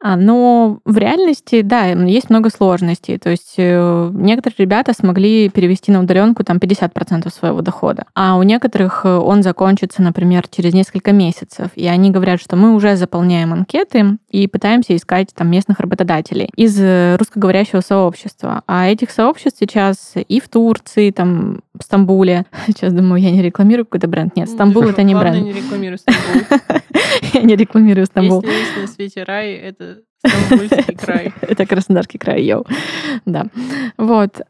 [0.05, 3.19] но в реальности, да, есть много сложностей.
[3.19, 8.43] То есть э, некоторые ребята смогли перевести на удаленку там 50% своего дохода, а у
[8.43, 13.55] некоторых э, он закончится, например, через несколько месяцев, и они говорят, что мы уже заполняем
[13.55, 18.63] анкеты и пытаемся искать там местных работодателей из э, русскоговорящего сообщества.
[18.67, 22.45] А этих сообществ сейчас и в Турции, там, в Стамбуле.
[22.67, 24.37] Сейчас думаю, я не рекламирую какой-то бренд.
[24.37, 25.43] Нет, Стамбул это не бренд.
[25.43, 26.61] не рекламируй Стамбул.
[27.33, 28.43] Я не рекламирую Стамбул.
[28.43, 29.94] Если есть на свете рай, это
[30.27, 31.33] Стамбульский край.
[31.43, 32.67] Это Краснодарский край, йоу.
[33.27, 33.47] Да.
[33.97, 34.41] Вот.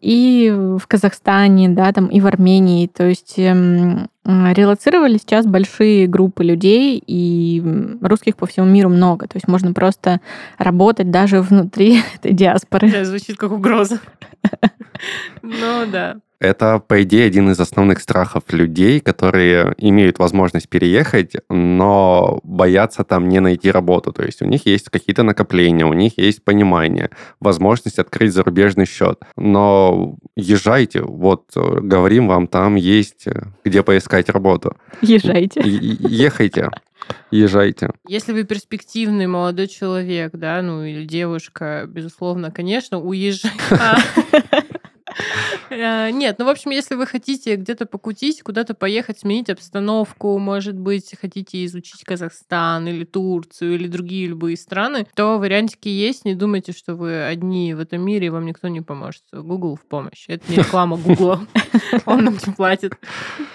[0.00, 2.86] И в Казахстане, да, там и в Армении.
[2.86, 7.62] То есть эм, э, релацировали сейчас большие группы людей, и
[8.02, 9.26] русских по всему миру много.
[9.26, 10.20] То есть можно просто
[10.58, 12.90] работать даже внутри этой диаспоры.
[12.90, 14.00] Да, звучит как угроза.
[15.42, 16.18] Ну да.
[16.40, 23.28] Это, по идее, один из основных страхов людей, которые имеют возможность переехать, но боятся там
[23.28, 24.10] не найти работу.
[24.12, 29.20] То есть у них есть какие-то накопления, у них есть понимание, возможность открыть зарубежный счет.
[29.36, 33.26] Но езжайте, вот говорим вам, там есть
[33.64, 34.76] где поискать работу.
[35.02, 35.60] Езжайте.
[35.60, 36.70] Е- Ехайте,
[37.30, 37.90] езжайте.
[38.08, 43.52] Если вы перспективный молодой человек, да, ну или девушка, безусловно, конечно, уезжай.
[45.70, 50.76] Э, Нет, ну, в общем, если вы хотите где-то покутить, куда-то поехать, сменить обстановку, может
[50.76, 56.24] быть, хотите изучить Казахстан или Турцию или другие любые страны, то вариантики есть.
[56.24, 59.22] Не думайте, что вы одни в этом мире, и вам никто не поможет.
[59.32, 60.24] Google в помощь.
[60.28, 61.40] Это не реклама Гугла.
[62.06, 62.94] Он нам платит.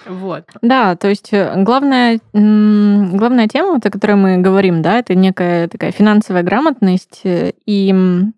[0.06, 0.44] Вот.
[0.62, 5.92] Да, то есть э, главная, главная тема, о которой мы говорим, да, это некая такая
[5.92, 7.20] финансовая грамотность.
[7.24, 7.94] э, И,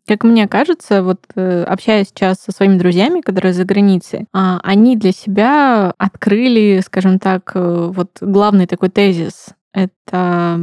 [0.06, 5.12] как мне кажется, вот общаясь сейчас со своими друзьями, которые за границей, а, они для
[5.12, 9.48] себя открыли, скажем так, э, вот главный такой тезис.
[9.72, 10.60] Это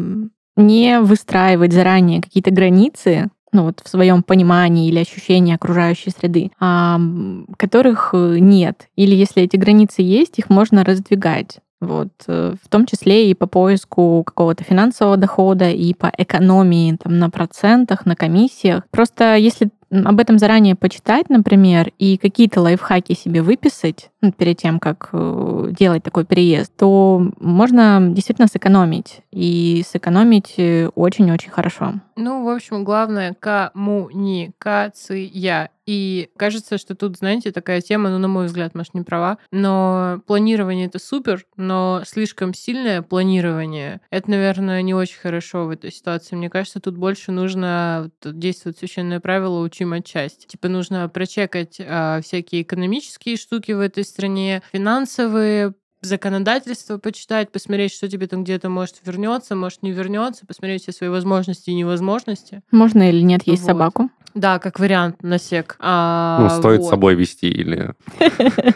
[0.57, 6.99] не выстраивать заранее какие-то границы, ну вот в своем понимании или ощущении окружающей среды, а,
[7.57, 8.89] которых э, нет.
[8.95, 11.59] Или если эти границы есть, их можно раздвигать.
[11.81, 17.19] Вот, э, в том числе и по поиску какого-то финансового дохода, и по экономии там,
[17.19, 18.83] на процентах, на комиссиях.
[18.91, 19.69] Просто если
[20.03, 25.71] об этом заранее почитать, например, и какие-то лайфхаки себе выписать ну, перед тем, как э,
[25.77, 29.21] делать такой переезд, то можно действительно сэкономить.
[29.31, 31.93] И сэкономить э, очень-очень хорошо.
[32.15, 35.19] Ну, в общем, главное коммуникация.
[35.85, 40.21] И кажется, что тут, знаете, такая тема, ну, на мой взгляд, может, не права, но
[40.25, 46.35] планирование— это супер, но слишком сильное планирование— это, наверное, не очень хорошо в этой ситуации.
[46.35, 50.47] Мне кажется, тут больше нужно действовать священное правило «учим отчасти».
[50.47, 58.07] Типа нужно прочекать а, всякие экономические штуки в этой стране, финансовые, законодательство почитать, посмотреть, что
[58.07, 62.61] тебе там где-то может вернется, может не вернется, посмотреть все свои возможности и невозможности.
[62.71, 63.71] Можно или нет есть вот.
[63.71, 64.09] собаку?
[64.33, 65.77] Да, как вариант на сек.
[65.79, 66.87] А, ну, стоит вот.
[66.87, 67.93] с собой вести или...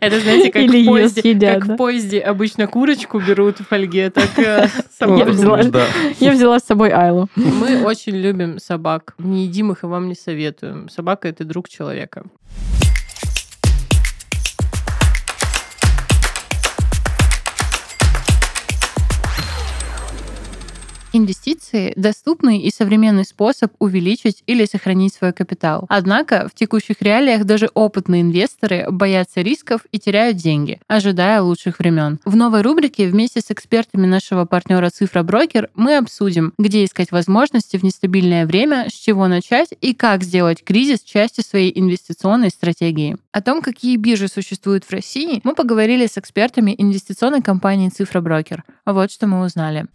[0.00, 1.74] Это, знаете, как, Или в, поезде, съедят, как да?
[1.74, 4.68] в поезде обычно курочку берут в фольге, так э,
[5.00, 5.86] я, взяла, да.
[6.20, 7.28] я взяла с собой Айлу.
[7.36, 9.14] Мы очень любим собак.
[9.18, 10.88] Не едим их и вам не советуем.
[10.88, 12.24] Собака— это друг человека.
[21.12, 25.86] Инвестиции– доступный и современный способ увеличить или сохранить свой капитал.
[25.88, 32.18] Однако в текущих реалиях даже опытные инвесторы боятся рисков и теряют деньги, ожидая лучших времен.
[32.26, 37.78] В новой рубрике вместе с экспертами нашего партнера Цифра Брокер мы обсудим, где искать возможности
[37.78, 43.16] в нестабильное время, с чего начать и как сделать кризис частью своей инвестиционной стратегии.
[43.32, 48.64] О том, какие биржи существуют в России, мы поговорили с экспертами инвестиционной компании Цифра Брокер.
[48.84, 49.86] Вот что мы узнали.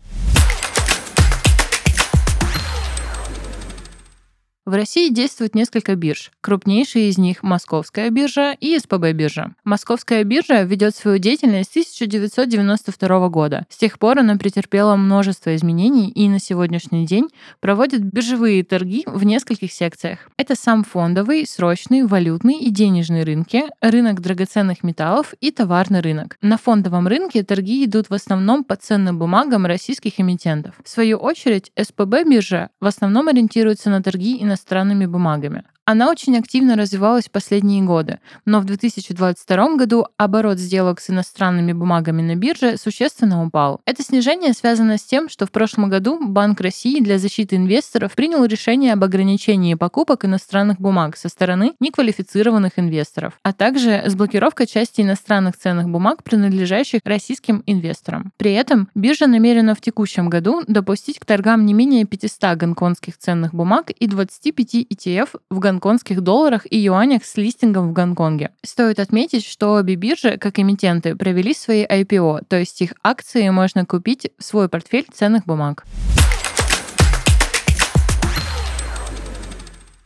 [4.65, 6.31] В России действует несколько бирж.
[6.39, 9.55] Крупнейшие из них– Московская биржа и СПБ биржа.
[9.65, 13.65] Московская биржа ведет свою деятельность с 1992 года.
[13.67, 17.27] С тех пор она претерпела множество изменений и на сегодняшний день
[17.59, 20.29] проводит биржевые торги в нескольких секциях.
[20.37, 26.37] Это сам фондовый, срочный, валютный и денежный рынки, рынок драгоценных металлов и товарный рынок.
[26.41, 30.75] На фондовом рынке торги идут в основном по ценным бумагам российских эмитентов.
[30.85, 35.63] В свою очередь, СПБ биржа в основном ориентируется на торги и иностранными бумагами.
[35.85, 41.73] Она очень активно развивалась в последние годы, но в 2022 году оборот сделок с иностранными
[41.73, 43.81] бумагами на бирже существенно упал.
[43.85, 48.45] Это снижение связано с тем, что в прошлом году Банк России для защиты инвесторов принял
[48.45, 55.01] решение об ограничении покупок иностранных бумаг со стороны неквалифицированных инвесторов, а также с блокировкой части
[55.01, 58.31] иностранных ценных бумаг, принадлежащих российским инвесторам.
[58.37, 63.53] При этом биржа намерена в текущем году допустить к торгам не менее 500 гонконгских ценных
[63.53, 68.51] бумаг и 25 ETF в гонконгских гонконгских долларах и юанях с листингом в Гонконге.
[68.63, 73.85] Стоит отметить, что обе биржи, как эмитенты, провели свои IPO, то есть их акции можно
[73.85, 75.83] купить в свой портфель ценных бумаг.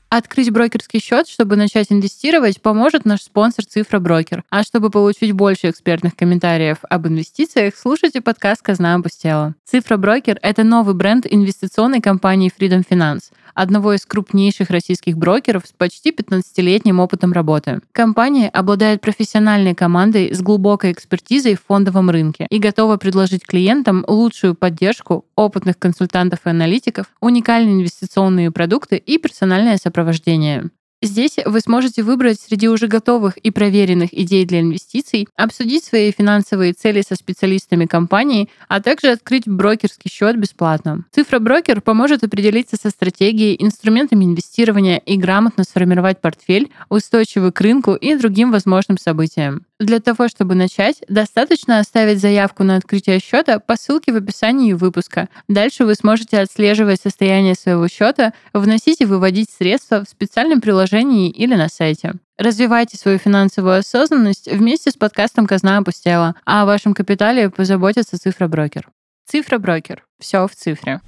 [0.10, 4.42] Открыть брокерский счет, чтобы начать инвестировать, поможет наш спонсор Цифра Брокер.
[4.50, 9.54] А чтобы получить больше экспертных комментариев об инвестициях, слушайте подкаст «Казна опустела».
[9.66, 15.74] Цифра Брокер— это новый бренд инвестиционной компании Freedom Finance, одного из крупнейших российских брокеров с
[15.74, 17.82] почти 15-летним опытом работы.
[17.92, 24.54] Компания обладает профессиональной командой с глубокой экспертизой в фондовом рынке и готова предложить клиентам лучшую
[24.54, 30.70] поддержку опытных консультантов и аналитиков, уникальные инвестиционные продукты и персональное сопровождение.
[31.04, 36.74] Здесь вы сможете выбрать среди уже готовых и проверенных идей для инвестиций, обсудить свои финансовые
[36.74, 41.06] цели со специалистами компании, а также открыть брокерский счет бесплатно.
[41.12, 47.94] Цифра брокер поможет определиться со стратегией, инструментами инвестирования и грамотно сформировать портфель, устойчивый к рынку
[47.94, 49.68] и другим возможным событиям.
[49.80, 55.30] Для того, чтобы начать, достаточно оставить заявку на открытие счета по ссылке в описании выпуска.
[55.48, 61.56] Дальше вы сможете отслеживать состояние своего счета, вносить и выводить средства в специальном приложении или
[61.56, 62.14] на сайте.
[62.38, 68.90] Развивайте свою финансовую осознанность вместе с подкастом «Казна опустела», а о вашем капитале позаботится цифроброкер.
[69.26, 70.06] Цифроброкер.
[70.20, 71.02] Все в цифре.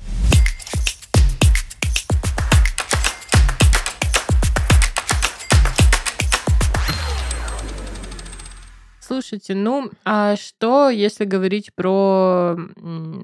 [9.02, 12.56] Слушайте, ну, а что, если говорить про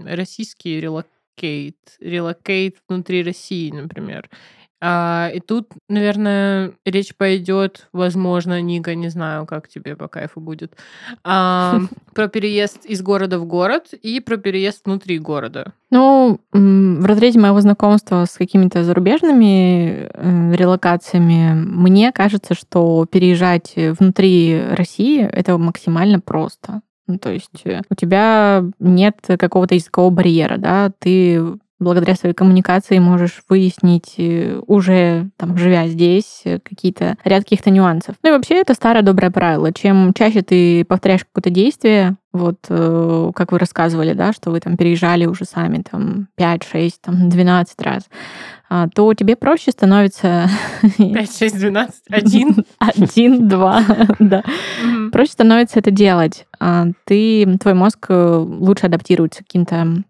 [0.05, 4.29] российский relocate, relocate внутри России, например?
[4.81, 10.73] А, и тут, наверное, речь пойдет, возможно, Ника, не знаю, как тебе по кайфу будет,
[11.23, 11.79] а,
[12.13, 15.73] про переезд из города в город и про переезд внутри города.
[15.91, 24.61] Ну, в разрезе моего знакомства с какими-то зарубежными э, релокациями, мне кажется, что переезжать внутри
[24.71, 26.81] России это максимально просто.
[27.07, 31.41] Ну, то есть э, у тебя нет какого-то языкового барьера, да, ты
[31.79, 38.15] благодаря своей коммуникации можешь выяснить э, уже там, живя здесь, э, какие-то ряд каких-то нюансов.
[38.23, 39.73] Ну и вообще это старое доброе правило.
[39.73, 44.77] Чем чаще ты повторяешь какое-то действие, вот э, как вы рассказывали, да, что вы там
[44.77, 48.03] переезжали уже сами там 5, 6, там 12 раз,
[48.69, 50.49] а, то тебе проще становится...
[50.97, 52.65] 5, 6, 12, 1.
[52.79, 53.83] 1, 2,
[54.19, 54.43] да.
[55.11, 56.47] Проще становится это делать.
[56.59, 60.03] А, ты, твой мозг лучше адаптируется к каким-то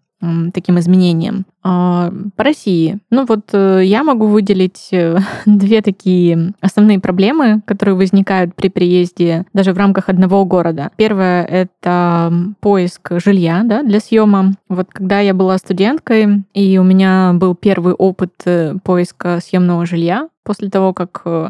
[0.52, 1.44] таким изменениям.
[1.68, 3.00] А, по России.
[3.10, 9.46] Ну вот э, я могу выделить э, две такие основные проблемы, которые возникают при приезде
[9.52, 10.92] даже в рамках одного города.
[10.96, 14.52] Первое— это поиск жилья да, для съема.
[14.68, 20.28] Вот когда я была студенткой, и у меня был первый опыт э, поиска съемного жилья,
[20.46, 21.48] после того, как э,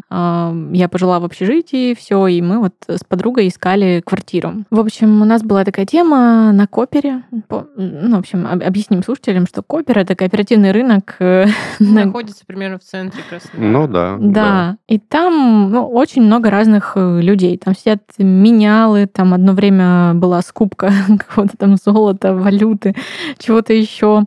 [0.73, 4.65] я пожила в общежитии, все, и мы вот с подругой искали квартиру.
[4.71, 7.23] В общем, у нас была такая тема на Копере.
[7.47, 11.17] По, ну, в общем, объясним слушателям, что Копер— это кооперативный рынок.
[11.19, 11.47] Э,
[11.81, 13.71] Находится примерно в центре Краснодара.
[13.71, 14.17] Ну да.
[14.19, 14.77] Да, да.
[14.87, 17.59] и там ну, очень много разных э, людей.
[17.59, 22.95] Там сидят менялы, там одно время была скупка какого-то там золота, валюты,
[23.39, 24.23] чего-то еще.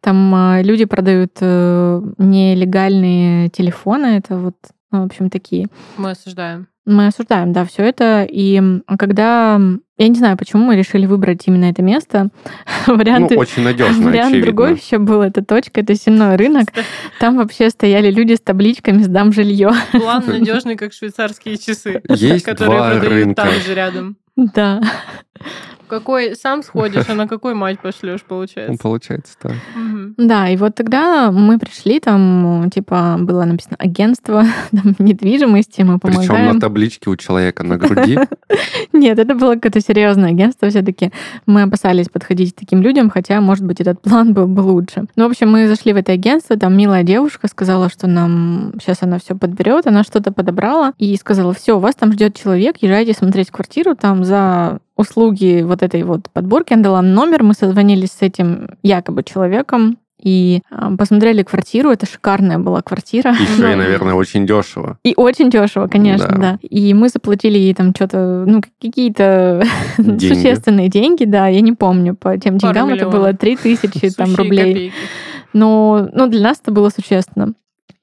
[0.00, 4.54] Там э, люди продают нелегальные телефоны, это вот,
[4.92, 5.66] ну, в общем, такие.
[5.96, 6.68] Мы осуждаем.
[6.86, 8.26] Мы осуждаем, да, все это.
[8.30, 8.60] И
[8.98, 9.58] когда
[9.96, 12.28] я не знаю, почему мы решили выбрать именно это место.
[12.86, 14.46] Варианты, ну, очень надежно, Вариант очевидно.
[14.46, 16.66] другой еще был, это точка, это сенной рынок.
[17.20, 19.70] Там вообще стояли люди с табличками «Сдам жилье».
[19.92, 23.42] План надежный, как швейцарские часы, Есть которые два продают рынка.
[23.42, 24.16] там же рядом.
[24.36, 24.82] Да.
[25.94, 28.72] Какой сам сходишь, а на какой мать пошлешь, получается?
[28.72, 29.52] Ну, получается, так.
[30.16, 36.20] Да, и вот тогда мы пришли, там, типа, было написано агентство там, недвижимости, мы Причем
[36.20, 36.60] на помогаем.
[36.60, 38.18] табличке у человека на груди.
[38.92, 41.12] Нет, это было какое-то серьезное агентство все-таки.
[41.46, 45.06] Мы опасались подходить к таким людям, хотя, может быть, этот план был бы лучше.
[45.14, 49.02] Ну, в общем, мы зашли в это агентство, там милая девушка сказала, что нам сейчас
[49.02, 53.50] она все подберет, она что-то подобрала и сказала, все, вас там ждет человек, езжайте смотреть
[53.50, 56.72] квартиру, там за услуги вот этой вот подборки.
[56.72, 61.90] Она дала номер, мы созвонились с этим якобы человеком, и а, посмотрели квартиру.
[61.90, 63.32] Это шикарная была квартира.
[63.32, 64.96] Еще и, наверное, очень дешево.
[65.04, 66.36] И очень дешево, конечно, Да.
[66.38, 66.58] да.
[66.62, 69.64] И мы заплатили ей там что-то, ну, какие-то
[69.98, 70.32] Деньги.
[70.32, 73.12] существенные деньги, да, я не помню, по тем Пару деньгам это миллионов.
[73.14, 74.72] было 3000 там рублей.
[74.72, 74.92] копейки.
[75.52, 77.52] Но, ну, для нас это было существенно.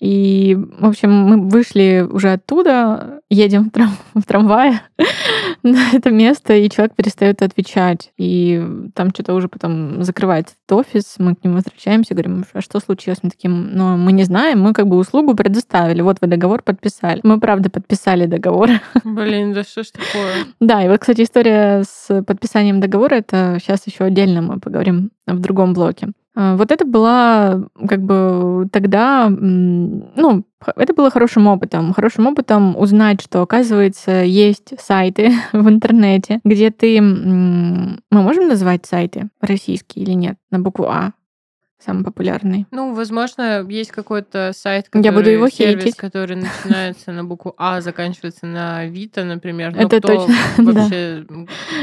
[0.02, 4.82] И, в общем, мы вышли уже оттуда, едем в, трам- в трамвае
[5.64, 8.12] на это место, и человек перестает отвечать.
[8.18, 12.80] И там что-то уже потом закрывается этот офис, мы к нему возвращаемся, говорим, а что
[12.80, 13.20] случилось?
[13.22, 17.20] Мы таким, ну, мы не знаем, мы как бы услугу предоставили, вот вы договор подписали.
[17.22, 18.70] Мы, правда, подписали договор.
[19.04, 20.34] Блин, да что ж такое?
[20.60, 25.40] Да, и вот, кстати, история с подписанием договора, это сейчас еще отдельно мы поговорим в
[25.40, 26.10] другом блоке.
[26.36, 30.44] А, Вот это была как бы тогда, ну,
[30.76, 31.94] это было хорошим опытом.
[31.94, 37.02] Хорошим опытом узнать, что, оказывается, есть сайты в интернете, где ты...
[37.02, 40.38] Мы можем назвать сайты российские или нет?
[40.52, 41.12] На букву А.
[41.84, 42.68] Самый популярный.
[42.70, 45.98] Ну, возможно, есть какой-то сайт, Я который, буду его сервис, хейтить.
[45.98, 49.74] который начинается на букву А, заканчивается на Вита, например.
[49.76, 51.26] Но Это кто точно, вообще...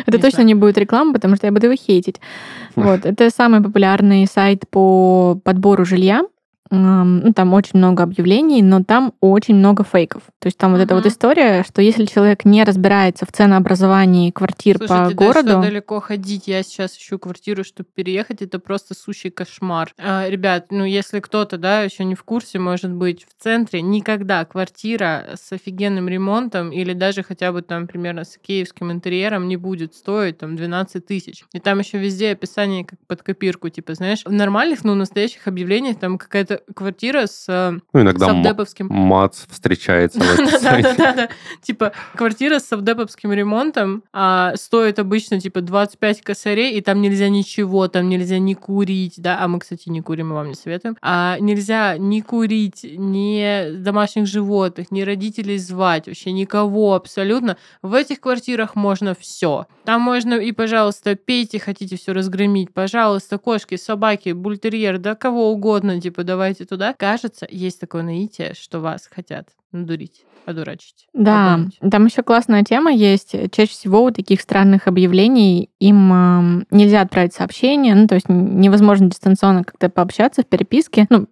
[0.07, 0.47] Это не точно знаю.
[0.47, 2.21] не будет реклама, потому что я буду его хейтить.
[2.77, 6.23] Вот, это самый популярный сайт по подбору жилья.
[6.71, 10.23] Ну, Там очень много объявлений, но там очень много фейков.
[10.39, 14.77] То есть там вот эта вот история, что если человек не разбирается в ценообразовании квартир
[14.79, 16.49] Слушайте, по да что городу, далеко ходить?
[16.49, 18.43] Я сейчас ищу квартиру, чтобы переехать.
[18.43, 19.93] Это просто сущий кошмар.
[19.99, 24.45] А, ребят, ну если кто-то, да, еще не в курсе, может быть, в центре никогда
[24.45, 29.95] квартира с офигенным ремонтом или даже хотя бы там примерно с киевским интерьером не будет
[29.95, 31.45] стоить там 12 тысяч.
[31.53, 35.99] И там еще везде описание как под копирку, типа, знаешь, в нормальных, ну, настоящих объявлениях
[35.99, 41.29] там какая-то квартира с э, Ну, иногда совдеповским мац встречается да-да-да.
[41.63, 47.89] Типа, квартира с совдеповским ремонтом а, стоит обычно, типа, 25 косарей, и там нельзя ничего,
[47.89, 50.97] там нельзя не курить, да, а мы, кстати, не курим, мы вам не советуем.
[51.03, 57.57] А, нельзя ни курить, ни домашних животных, ни родителей звать, вообще никого абсолютно.
[57.83, 59.67] В этих квартирах можно все.
[59.85, 66.01] Там можно и, пожалуйста, пейте, хотите все разгромить, пожалуйста, кошки, собаки, бультерьер, да кого угодно,
[66.01, 66.95] типа, давайте туда.
[66.97, 71.09] Кажется, есть такое наитие, что вас хотят надурить, одурачить.
[71.13, 71.79] Да, обмануть.
[71.91, 73.35] там еще классная тема есть.
[73.53, 79.11] Чаще всего у таких странных объявлений им эм, нельзя отправить сообщение, ну, то есть невозможно
[79.11, 81.27] дистанционно как-то пообщаться в переписке, ну,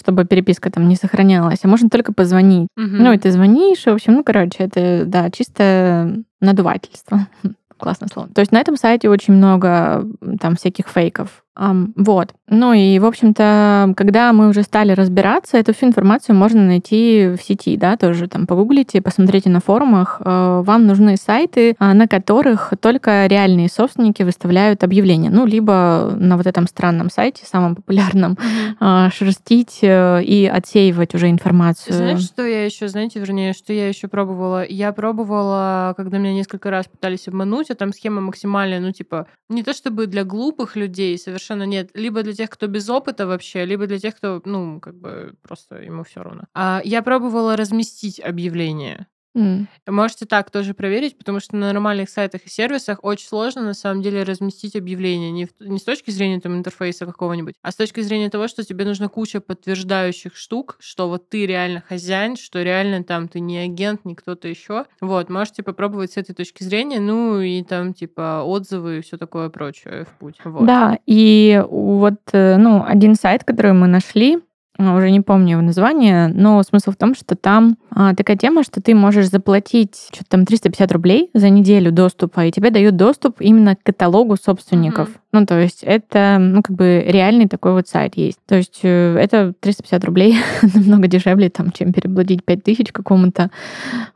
[0.00, 2.68] чтобы переписка там не сохранялась, а можно только позвонить.
[2.74, 3.04] Мгм.
[3.04, 7.28] Ну, и ты звонишь, и, в общем, ну, короче, это, да, чисто надувательство.
[7.76, 8.28] Классное слово.
[8.28, 10.06] То есть на этом сайте очень много
[10.40, 11.43] там всяких фейков.
[11.56, 12.34] Вот.
[12.48, 17.42] Ну и, в общем-то, когда мы уже стали разбираться, эту всю информацию можно найти в
[17.42, 20.20] сети, да, тоже там погуглите, посмотрите на форумах.
[20.24, 25.30] Э, Вам нужны сайты, а, на которых только реальные собственники выставляют объявления.
[25.30, 28.36] Ну, либо на вот этом странном сайте, самом популярном,
[28.80, 31.94] а, шерстить э, и отсеивать уже информацию.
[31.94, 34.64] Знаешь, что я еще, знаете, вернее, что я еще пробовала?
[34.66, 39.62] Я пробовала, когда меня несколько раз пытались обмануть, а там схема максимальная, ну, типа, не
[39.62, 43.86] то чтобы для глупых людей, совершенно нет, либо для тех, кто без опыта вообще, либо
[43.86, 46.44] для тех, кто, ну, как бы просто ему все равно.
[46.54, 49.06] А я пробовала разместить объявление.
[49.36, 49.66] М.
[49.88, 54.00] Можете так тоже проверить, потому что на нормальных сайтах и сервисах очень сложно на самом
[54.00, 58.00] деле разместить объявление не, в- не с точки зрения там интерфейса какого-нибудь, а с точки
[58.00, 63.02] зрения того, что тебе нужна куча подтверждающих штук, что вот ты реально хозяин, что реально
[63.02, 64.84] там ты не агент, не кто-то еще.
[65.00, 69.48] Вот, можете попробовать с этой точки зрения, ну и там типа отзывы и все такое
[69.48, 70.36] прочее в путь.
[70.44, 70.66] Вот.
[70.66, 74.38] Да, и вот, э, ну, один сайт, который мы нашли,
[74.78, 78.80] уже не помню его название, но смысл в том, что там а, такая тема, что
[78.80, 83.76] ты можешь заплатить что-то там 350 рублей за неделю доступа, и тебе дают доступ именно
[83.76, 85.08] к каталогу собственников.
[85.08, 85.18] Мгм.
[85.34, 88.38] Ну, то есть это, ну, как бы реальный такой вот сайт есть.
[88.46, 90.38] То есть э, это 350 рублей
[90.74, 93.50] намного дешевле, там, чем переплатить 5000 какому-то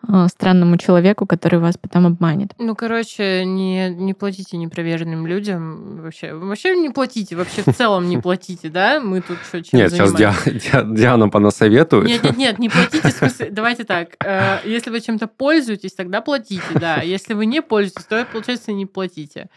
[0.07, 2.53] а, странному человеку, который вас потом обманет.
[2.59, 6.03] Ну, короче, не, не платите непроверенным людям.
[6.03, 9.01] Вообще, вообще не платите, вообще в целом не платите, да?
[9.01, 10.13] Мы тут что, чем Нет, сейчас
[10.53, 12.07] Диана понасоветует.
[12.07, 17.03] Нет, нет, нет, не платите, давайте так, э, если вы чем-то пользуетесь, тогда платите, да.
[17.09, 19.49] Если вы не пользуетесь, то, получается, не платите.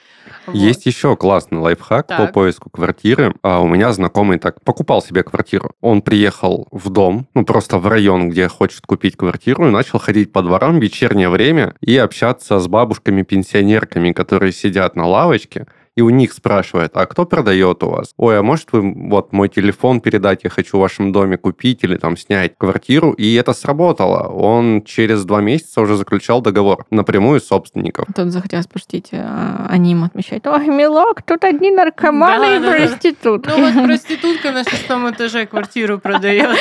[0.53, 3.35] Есть еще классный лайфхак по поиску квартиры.
[3.41, 5.71] А у меня знакомый так покупал себе квартиру.
[5.81, 10.31] Он приехал в дом, ну просто в район, где хочет купить квартиру, и начал ходить
[10.31, 16.09] по дворам в вечернее время и общаться с бабушками-пенсионерками, которые сидят на лавочке, и у
[16.09, 18.13] них спрашивает, а кто продает у вас?
[18.17, 21.97] Ой, а может вы вот мой телефон передать, я хочу в вашем доме купить или
[21.97, 23.11] там снять квартиру?
[23.11, 24.29] И это сработало.
[24.29, 28.07] Он через два месяца уже заключал договор напрямую с собственников.
[28.15, 32.65] Тут захотелось пошутить, а, они им отмечают, ой, милок, тут одни наркоманы Да, и да,
[32.65, 32.77] да.
[32.77, 33.49] проститутки.
[33.49, 36.57] Ну вот проститутка на шестом этаже квартиру продает.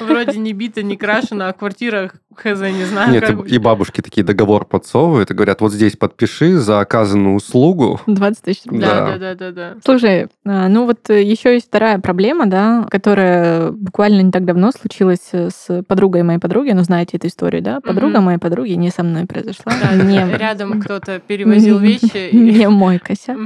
[0.00, 3.12] Вроде не бита, не крашена, а квартира, хз, не знаю.
[3.12, 3.46] Нет, как...
[3.46, 8.00] и, бабушки такие договор подсовывают и говорят, вот здесь подпиши за оказанную услугу.
[8.06, 8.65] 20 тысяч.
[8.70, 9.06] Да, Да.
[9.06, 9.74] да, да, да, да.
[9.84, 15.30] Слушай, а, ну вот еще есть вторая проблема, да, которая буквально не так давно случилась
[15.32, 17.80] с подругой моей подруги, ну знаете эту историю, да?
[17.80, 18.24] Подруга Мгм.
[18.24, 19.72] моей подруги не со мной произошла.
[19.80, 22.34] Да, не, рядом кто-то перевозил вещи.
[22.34, 23.36] не мой косяк.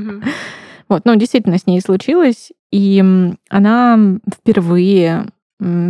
[0.88, 2.50] Вот, ну, действительно, с ней случилось.
[2.72, 3.02] И
[3.48, 3.98] она
[4.34, 5.26] впервые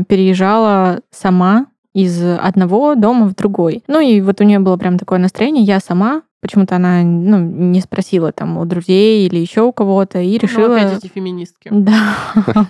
[0.08, 3.82] переезжала сама из одного дома в другой.
[3.88, 6.22] Ну, и вот у нее было прям такое настроение, я сама.
[6.42, 10.76] Почему-то она ну, не спросила там у друзей или еще у кого-то и Ну, решила...
[10.76, 11.70] опять эти феминистки.
[11.70, 12.66] Да,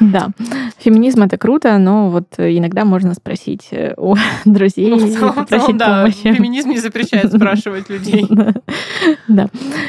[0.00, 0.28] да.
[0.78, 4.14] Феминизм это круто, но вот иногда можно спросить э, у
[4.44, 6.32] друзей Ну, и попросить да, помощи.
[6.36, 8.26] феминизм не запрещает спрашивать людей.
[9.28, 9.48] Да.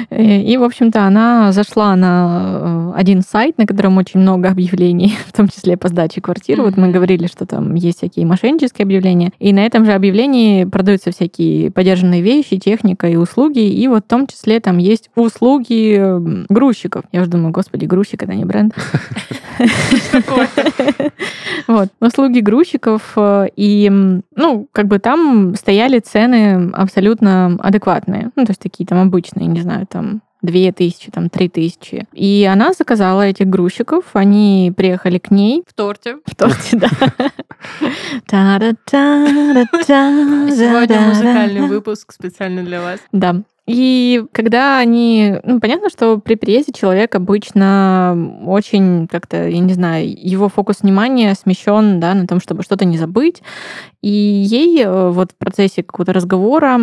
[0.10, 5.14] Э, И, в общем-то, она зашла на э, один сайт, на котором очень много объявлений,
[5.28, 6.64] в том числе по сдаче квартиры.
[6.64, 9.32] Вот мы говорили, что там есть всякие мошеннические объявления.
[9.40, 13.60] И на этом же объявлении продаются всякие подержанные вещи, техника и услуги.
[13.60, 16.00] И вот в том числе там есть услуги
[16.50, 17.06] грузчиков.
[17.12, 18.76] Я уже думаю, господи, грузчик это не бренд.
[21.68, 23.90] Вот, услуги грузчиков, э, и,
[24.36, 29.62] ну, как бы там стояли цены абсолютно адекватные, ну, то есть такие там обычные, не
[29.62, 32.08] знаю, там две тысячи, там три тысячи.
[32.14, 36.18] И она заказала этих грузчиков, они приехали к ней В торте.
[36.26, 36.90] в торте, да.
[39.86, 43.00] Сегодня музыкальный выпуск специально для вас.
[43.12, 43.42] Да.
[43.68, 45.40] И когда они...
[45.44, 51.34] Ну, понятно, что при приезде человек обычно очень как-то, я не знаю, его фокус внимания
[51.34, 53.42] смещен да, на том, чтобы что-то не забыть.
[54.02, 56.80] И ей э, вот в процессе какого-то разговора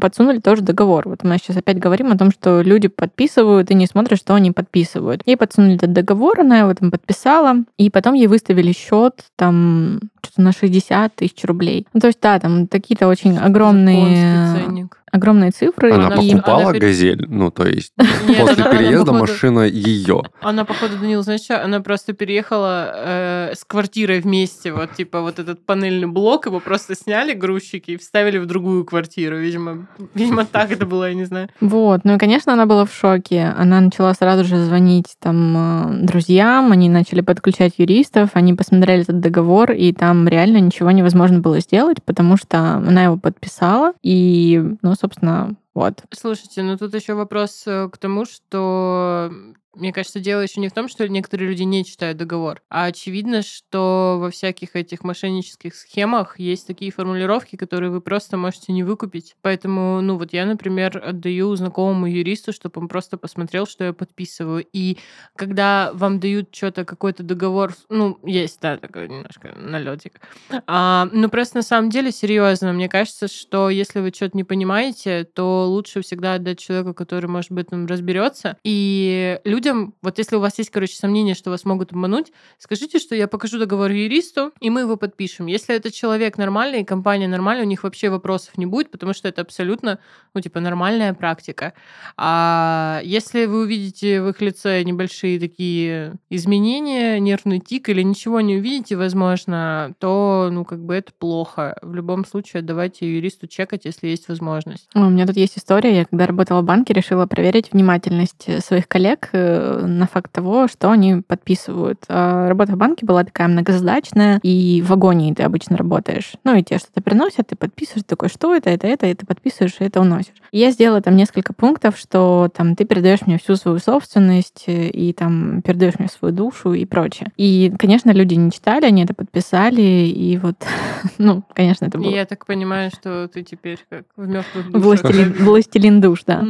[0.00, 1.06] подсунули тоже договор.
[1.06, 4.52] Вот мы сейчас опять говорим о том, что люди подписывают и не смотрят, что они
[4.52, 5.20] подписывают.
[5.26, 10.40] Ей подсунули этот договор, она его там подписала, и потом ей выставили счет там что-то
[10.40, 11.86] на 60 тысяч рублей.
[11.92, 15.02] Ну, то есть, да, там какие-то очень огромные Японский ценник.
[15.12, 15.92] Огромные цифры.
[15.92, 19.20] Она Она- и- покупала она газель, ну то есть Нет, после она- она, переезда походу-
[19.20, 20.22] машина ее.
[20.42, 21.62] Она, походу, Данил, знаешь что?
[21.62, 24.72] Она просто переехала э, с квартирой вместе.
[24.72, 29.36] Вот, типа, вот этот панельный блок, его просто сняли грузчики и вставили в другую квартиру.
[29.38, 31.48] Видимо, видимо так это было, я не знаю.
[31.60, 33.54] Вот, ну и, конечно, она была в шоке.
[33.56, 35.56] Она начала сразу же звонить там
[36.02, 41.38] э, друзьям, они начали подключать юристов, они посмотрели этот договор, и там реально ничего невозможно
[41.38, 46.04] было сделать, потому что она его подписала, и, ну, собственно, Вот.
[46.12, 49.30] Слушайте, ну тут еще вопрос э, к тому, что
[49.76, 53.42] мне кажется, дело еще не в том, что некоторые люди не читают договор, а очевидно,
[53.42, 59.36] что во всяких этих мошеннических схемах есть такие формулировки, которые вы просто можете не выкупить.
[59.42, 64.64] Поэтому, ну вот я, например, отдаю знакомому юристу, чтобы он просто посмотрел, что я подписываю.
[64.72, 64.98] И
[65.36, 70.20] когда вам дают что-то, какой-то договор, ну, есть, да, такой немножко налетик.
[70.66, 75.24] А, ну, просто на самом деле, серьезно, мне кажется, что если вы что-то не понимаете,
[75.24, 78.56] то лучше всегда отдать человеку, который, может быть, там разберется.
[78.64, 82.98] И люди людям, вот если у вас есть, короче, сомнение, что вас могут обмануть, скажите,
[82.98, 85.46] что я покажу договор юристу, и мы его подпишем.
[85.46, 89.28] Если этот человек нормальный, и компания нормальная, у них вообще вопросов не будет, потому что
[89.28, 89.98] это абсолютно,
[90.34, 91.72] ну, типа, нормальная практика.
[92.16, 98.56] А если вы увидите в их лице небольшие такие изменения, нервный тик или ничего не
[98.56, 101.76] увидите, возможно, то, ну, как бы это плохо.
[101.82, 104.88] В любом случае, давайте юристу чекать, если есть возможность.
[104.94, 105.96] У меня тут есть история.
[105.96, 110.90] Я когда работала в банке, решила проверить внимательность своих коллег э, на факт того, что
[110.90, 112.04] они подписывают.
[112.08, 116.32] А работа в банке была такая многозадачная, и в вагоне ты обычно работаешь.
[116.44, 119.76] Ну, и тебе что-то приносят, ты подписываешь, такой, что это, это, это, и ты подписываешь,
[119.80, 120.34] и это уносишь.
[120.52, 125.14] И я сделала там несколько пунктов, что там ты передаешь мне всю свою собственность, и
[125.16, 127.32] там передаешь мне свою душу и прочее.
[127.36, 130.56] И, конечно, люди не читали, они это подписали, и вот,
[131.18, 132.10] ну, конечно, это было...
[132.10, 134.66] Я так понимаю, что ты теперь как в мертвых.
[134.68, 136.44] Властелин, властелин душ, да.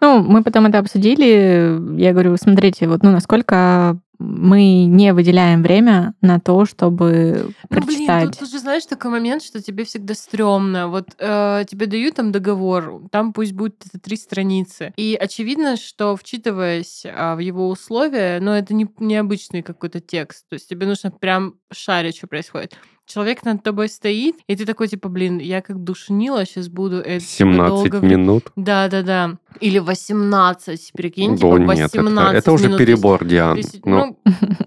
[0.00, 1.78] Ну, мы потом это обсудили.
[2.00, 8.20] Я говорю, смотрите, вот ну насколько мы не выделяем время на то, чтобы ну, прочитать.
[8.20, 10.88] Блин, тут, тут же знаешь такой момент, что тебе всегда стрёмно.
[10.88, 14.92] Вот э, тебе дают там договор, там пусть будет это три страницы.
[14.96, 20.46] И очевидно, что вчитываясь э, в его условия, но ну, это не необычный какой-то текст.
[20.50, 22.76] То есть тебе нужно прям шарить, что происходит
[23.10, 27.24] человек над тобой стоит, и ты такой, типа, блин, я как душнила, сейчас буду это
[27.24, 28.06] 17 долго...
[28.06, 28.52] минут?
[28.56, 29.36] Да-да-да.
[29.60, 33.56] Или 18, прикинь, типа 18 нет, это, это уже перебор, Диан.
[33.56, 34.16] Есть, ну,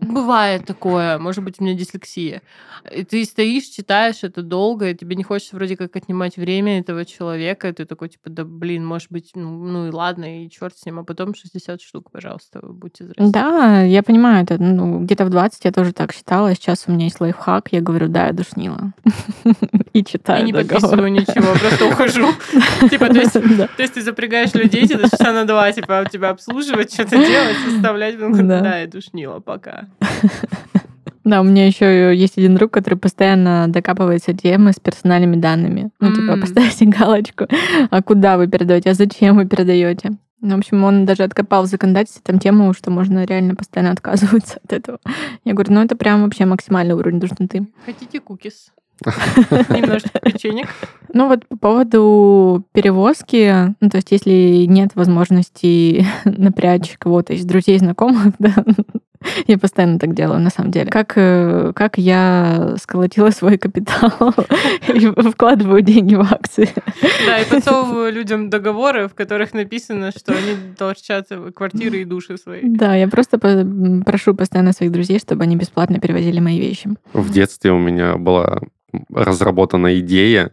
[0.02, 2.42] бывает такое, может быть, у меня дислексия.
[2.94, 7.06] И ты стоишь, читаешь это долго, и тебе не хочется вроде как отнимать время этого
[7.06, 10.78] человека, и ты такой, типа, да, блин, может быть, ну, ну и ладно, и черт
[10.78, 13.32] с ним, а потом 60 штук, пожалуйста, будьте здрасте.
[13.32, 17.06] Да, я понимаю, это, ну, где-то в 20 я тоже так считала, сейчас у меня
[17.06, 18.94] есть лайфхак, я говорю, да, я душнила.
[19.94, 22.28] И читаю И не подписываю ничего, просто ухожу.
[22.90, 23.20] Типа, то
[23.82, 28.18] есть ты запрягаешь людей, тебе часа на два, типа, тебя обслуживать, что-то делать, составлять.
[28.18, 29.86] Да, я душнила пока.
[31.26, 35.90] Да, у меня еще есть один друг, который постоянно докапывается темы с персональными данными.
[36.02, 36.16] Ну, mm.
[36.16, 37.48] типа, поставьте галочку.
[37.92, 38.90] А куда вы передаете?
[38.90, 40.18] А зачем вы передаете?
[40.44, 44.60] Ну, в общем, он даже откопал в законодательстве там тему, что можно реально постоянно отказываться
[44.62, 45.00] от этого.
[45.46, 47.66] Я говорю, ну это прям вообще максимальный уровень душноты.
[47.86, 48.74] Хотите кукис?
[49.06, 50.68] Немножечко печенек.
[51.14, 57.80] Ну вот по поводу перевозки, ну то есть если нет возможности напрячь кого-то из друзей,
[57.80, 58.54] знакомых, да,
[59.48, 60.90] Я постоянно так делаю, на самом деле.
[60.90, 64.34] Как, э, как я сколотила свой капитал
[64.94, 66.70] и вкладываю деньги в акции.
[67.26, 72.62] Да, и подсовываю людям договоры, в которых написано, что они торчат квартиры и души свои.
[72.64, 73.38] Да, я просто
[74.06, 76.90] прошу постоянно своих друзей, чтобы они бесплатно перевозили мои вещи.
[77.14, 78.62] В детстве у меня была
[79.10, 80.52] разработана идея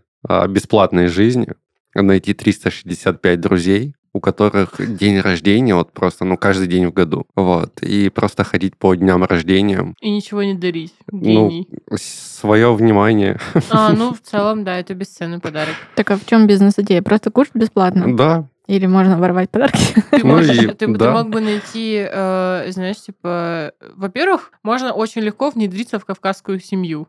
[0.48, 1.48] бесплатной жизни,
[1.94, 7.26] найти 365 друзей, у которых день рождения вот просто, ну, каждый день в году.
[7.36, 7.80] Вот.
[7.82, 9.94] И просто ходить по дням рождения.
[10.00, 10.94] И ничего не дарить.
[11.12, 11.68] Гений.
[11.88, 13.38] Ну, свое внимание.
[13.70, 15.74] А, ну, в целом, да, это бесценный подарок.
[15.94, 17.02] Так а в чем бизнес-идея?
[17.02, 18.16] Просто кушать бесплатно?
[18.16, 19.94] Да, или можно воровать подарки?
[20.10, 21.06] Ты, ну можешь, и, ты, да.
[21.06, 27.08] ты мог бы найти, э, знаешь, типа, во-первых, можно очень легко внедриться в кавказскую семью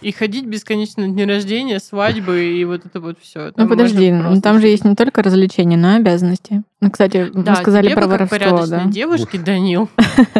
[0.00, 3.52] и ходить бесконечно на дни рождения, свадьбы и вот это вот все.
[3.56, 6.62] Ну подожди, ну, там же есть не только развлечения, но и обязанности.
[6.86, 8.84] Ну, кстати, да, мы сказали про бы, воровство, как да?
[8.84, 9.88] девушке, Данил,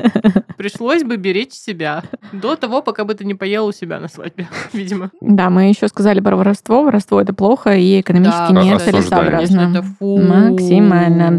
[0.57, 4.47] пришлось бы беречь себя до того, пока бы ты не поел у себя на свадьбе,
[4.73, 5.11] видимо.
[5.21, 6.85] Да, мы еще сказали про воровство.
[6.85, 9.73] Воровство это плохо и экономически да, нецелесообразно.
[9.73, 10.19] Это фу.
[10.19, 11.33] Максимально.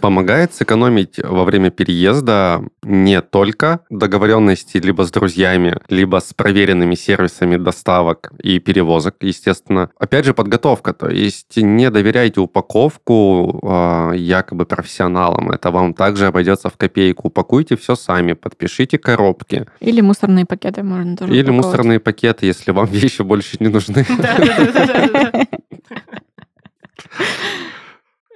[0.00, 7.56] Помогает сэкономить во время переезда не только договоренности либо с друзьями, либо с проверенными сервисами
[7.56, 9.90] доставок и перевозок, естественно.
[9.98, 10.92] Опять же, подготовка.
[10.92, 15.50] То есть не доверяйте упаковку э, якобы профессионалам.
[15.50, 17.28] Это вам также обойдется в копейку.
[17.28, 19.66] Упакуйте все сами, подпишите коробки.
[19.80, 21.64] Или мусорные пакеты можно тоже Или упаковать.
[21.66, 24.06] мусорные пакеты, если вам вещи больше не нужны.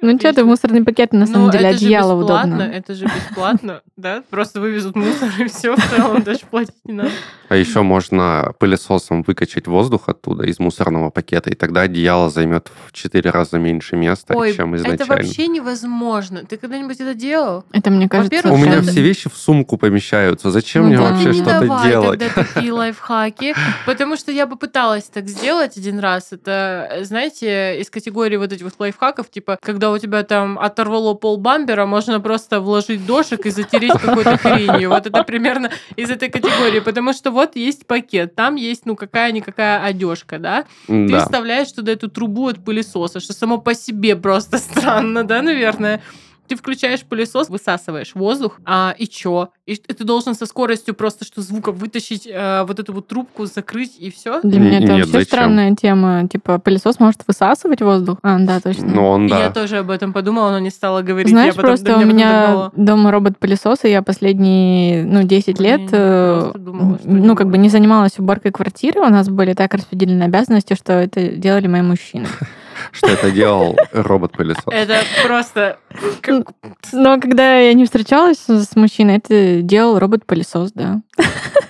[0.03, 2.71] Ну что ты, мусорный пакет, на самом Ну, деле, это же одеяло бесплатно, удобно.
[2.73, 4.23] Это же бесплатно, да?
[4.31, 7.11] Просто вывезут мусор и все, в целом даже платить не надо.
[7.49, 12.93] А еще можно пылесосом выкачать воздух оттуда из мусорного пакета, и тогда одеяло займет в
[12.93, 15.15] 4 раза меньше места, Ой, чем это изначально.
[15.15, 16.45] вообще невозможно.
[16.45, 17.65] Ты когда-нибудь это делал?
[17.73, 20.51] Это, мне кажется, У меня все вещи в сумку помещаются.
[20.51, 21.03] Зачем Ну мне да.
[21.11, 22.19] вообще не что-то давай делать?
[22.21, 23.55] тогда такие лайфхаки,
[23.87, 26.29] потому что я попыталась так сделать один раз.
[26.33, 31.37] Это, знаете, из категории вот этих вот лайфхаков, типа, когда у тебя там оторвало пол
[31.37, 34.89] бампера, можно просто вложить дошек и затереть какой-то хренью.
[34.91, 39.83] Вот это примерно из этой категории, потому что вот есть пакет, там есть, ну, какая-никакая
[39.83, 40.65] одежка, да?
[40.87, 41.21] Ты Да.
[41.21, 46.03] вставляешь туда эту трубу от пылесоса, что само по себе просто странно, да, наверное?
[46.49, 49.51] Ты включаешь пылесос, высасываешь воздух, а и чё?
[49.65, 53.97] И ты должен со скоростью просто что звука вытащить э, вот эту вот трубку, закрыть
[53.99, 54.41] и все.
[54.43, 55.25] Для меня это Нет, вообще зачем?
[55.27, 56.29] странная тема.
[56.29, 58.19] Типа, пылесос может высасывать воздух?
[58.23, 58.87] А, да, точно.
[58.89, 59.51] Ну, он, Я да.
[59.53, 61.31] тоже об этом подумала, но не стала говорить.
[61.31, 62.73] Знаешь, я потом, просто у меня догнала.
[62.77, 67.57] дома робот-пылесос, и я последние, ну, 10 Блин, лет, я э, думала, ну, как бы
[67.59, 72.27] не занималась уборкой квартиры, у нас были так распределены обязанности, что это делали мои мужчины.
[72.91, 74.65] Что это делал робот-пылесос.
[74.71, 75.79] Это просто...
[76.21, 76.53] как-
[76.93, 81.01] Но когда я не встречалась с мужчиной, это делал робот-пылесос, да.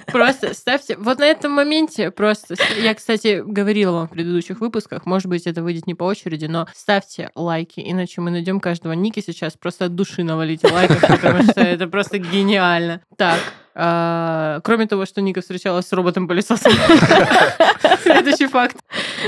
[0.07, 0.97] Просто ставьте...
[0.99, 2.55] Вот на этом моменте просто...
[2.81, 6.67] Я, кстати, говорила вам в предыдущих выпусках, может быть, это выйдет не по очереди, но
[6.75, 9.55] ставьте лайки, иначе мы найдем каждого Ники сейчас.
[9.55, 13.01] Просто от души навалите лайков, потому что это просто гениально.
[13.17, 13.39] Так,
[13.75, 16.73] а, кроме того, что Ника встречалась с роботом-пылесосом.
[18.03, 18.77] Следующий факт.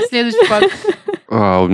[0.09, 0.71] Следующий факт.
[1.27, 1.67] А,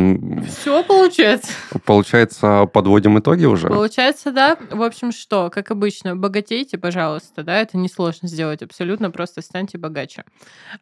[0.47, 1.52] Все получается.
[1.86, 3.68] Получается, подводим итоги уже?
[3.68, 4.58] Получается, да.
[4.70, 10.24] В общем, что, как обычно, богатейте, пожалуйста, да, это несложно сделать абсолютно, просто станьте богаче.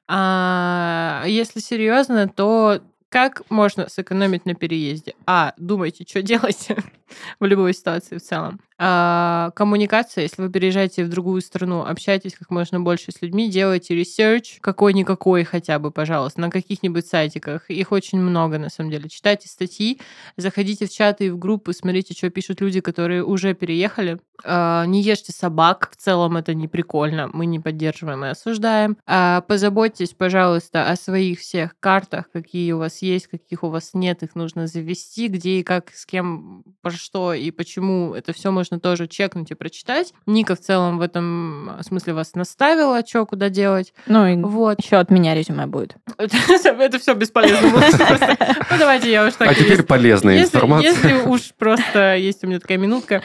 [0.08, 5.16] А если серьезно, то как можно сэкономить на переезде?
[5.26, 6.68] А, думайте, что делать
[7.40, 8.60] в любой ситуации в целом.
[8.82, 13.94] А, коммуникация, если вы переезжаете в другую страну, общайтесь как можно больше с людьми, делайте
[13.94, 17.70] research, какой-никакой хотя бы, пожалуйста, на каких-нибудь сайтиках.
[17.70, 19.10] Их очень много, на самом деле.
[19.10, 20.00] Читайте статьи,
[20.38, 24.20] заходите в чаты и в группы, смотрите, что пишут люди, которые уже переехали.
[24.46, 28.98] А, Не ешьте собак, в целом это не прикольно, мы не поддерживаем и осуждаем.
[29.06, 34.24] А, Позаботьтесь, пожалуйста, о своих всех картах, какие у вас есть, каких у вас нет,
[34.24, 38.14] их нужно завести, где и как, с кем, про что и почему.
[38.14, 40.14] Это все можно тоже чекнуть и прочитать.
[40.26, 43.94] Ника в целом в этом смысле вас наставила, что куда делать.
[44.06, 44.84] Ну и Вот.
[44.84, 45.96] еще от меня резюме будет.
[46.18, 47.70] Это все бесполезно.
[47.72, 50.92] Ну, давайте я уж так А теперь полезная информация.
[50.92, 53.22] если уж просто есть у меня такая минутка.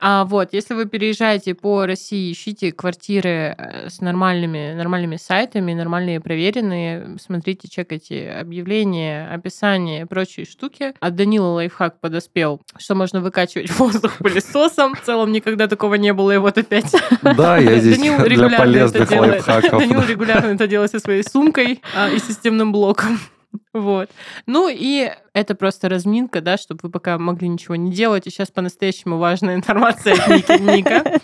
[0.00, 6.20] А вот, если вы переезжаете по России, ищите квартиры э, с нормальными, нормальными сайтами, нормальные,
[6.20, 10.94] проверенные, смотрите, чекайте объявления, описание и прочие штуки.
[11.00, 14.94] От Данила лайфхак подоспел, что можно выкачивать воздух пылесосом.
[14.94, 16.92] В целом никогда такого не было, и вот опять.
[17.22, 19.46] Да, я здесь Данил для полезных делает.
[19.46, 19.80] лайфхаков.
[19.80, 23.18] Данил регулярно это делает со своей сумкой а, и системным блоком.
[23.72, 24.10] Вот.
[24.46, 28.26] Ну и это просто разминка, да, чтобы вы пока могли ничего не делать.
[28.26, 30.48] И сейчас по-настоящему важная информация от.
[30.60, 31.20] Ника.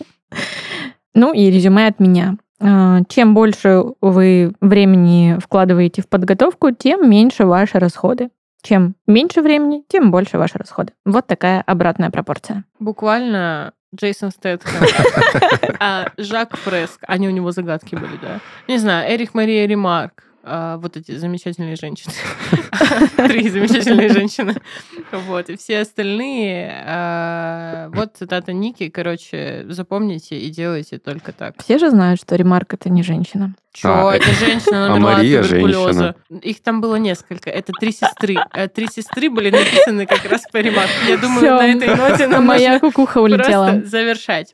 [1.14, 2.36] Ну и резюме от меня.
[2.60, 8.30] А, Чем больше вы времени вкладываете в подготовку, тем меньше ваши расходы.
[8.62, 10.92] Чем меньше времени, тем больше ваши расходы.
[11.04, 12.64] Вот такая обратная пропорция.
[12.78, 14.86] Буквально Джейсон Стэтхэм,
[15.80, 18.40] а Жак Фреск, они у него загадки были, да.
[18.66, 22.12] Не знаю, Эрих Мария Ремарк, а, вот эти замечательные женщины.
[23.16, 24.54] Три замечательные женщины.
[25.12, 26.72] Вот, и все остальные.
[26.86, 31.54] а, Вот цитата Ники, короче, запомните и делайте только так.
[31.62, 33.54] Все же знают, что ремарк это не женщина.
[33.72, 36.14] Чё, А, это женщина а умерла от Мария туберкулеза.
[36.42, 37.50] Их там было несколько.
[37.50, 38.36] Это три сестры.
[38.50, 40.92] А Три сестры были написаны как раз по ремарку.
[41.08, 43.82] Я думаю, на этой ноте нам Моя кукуха улетела.
[43.84, 44.52] завершать.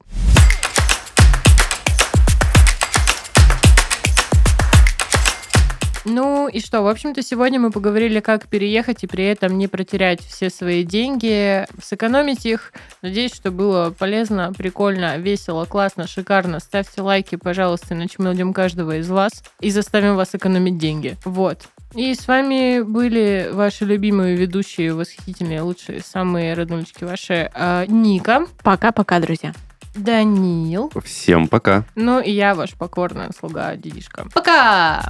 [6.05, 10.21] Ну и что, в общем-то, сегодня мы поговорили, как переехать и при этом не протерять
[10.21, 12.73] все свои деньги, сэкономить их.
[13.03, 16.61] Надеюсь, что было полезно, прикольно, весело, классно, шикарно.
[16.61, 21.17] Ставьте лайки, пожалуйста, иначе мы найдем каждого из вас и заставим вас экономить деньги.
[21.25, 21.69] Вот.
[21.95, 29.19] И с вами были ваши любимые ведущие, восхитительные, лучшие, самые роднулечки ваши, а, Ника, Пока-пока,
[29.19, 29.53] друзья.
[29.97, 31.85] Данил, Всем пока.
[31.97, 34.29] ну и я ваш покорная слуга Дидишка.
[34.33, 35.03] Пока!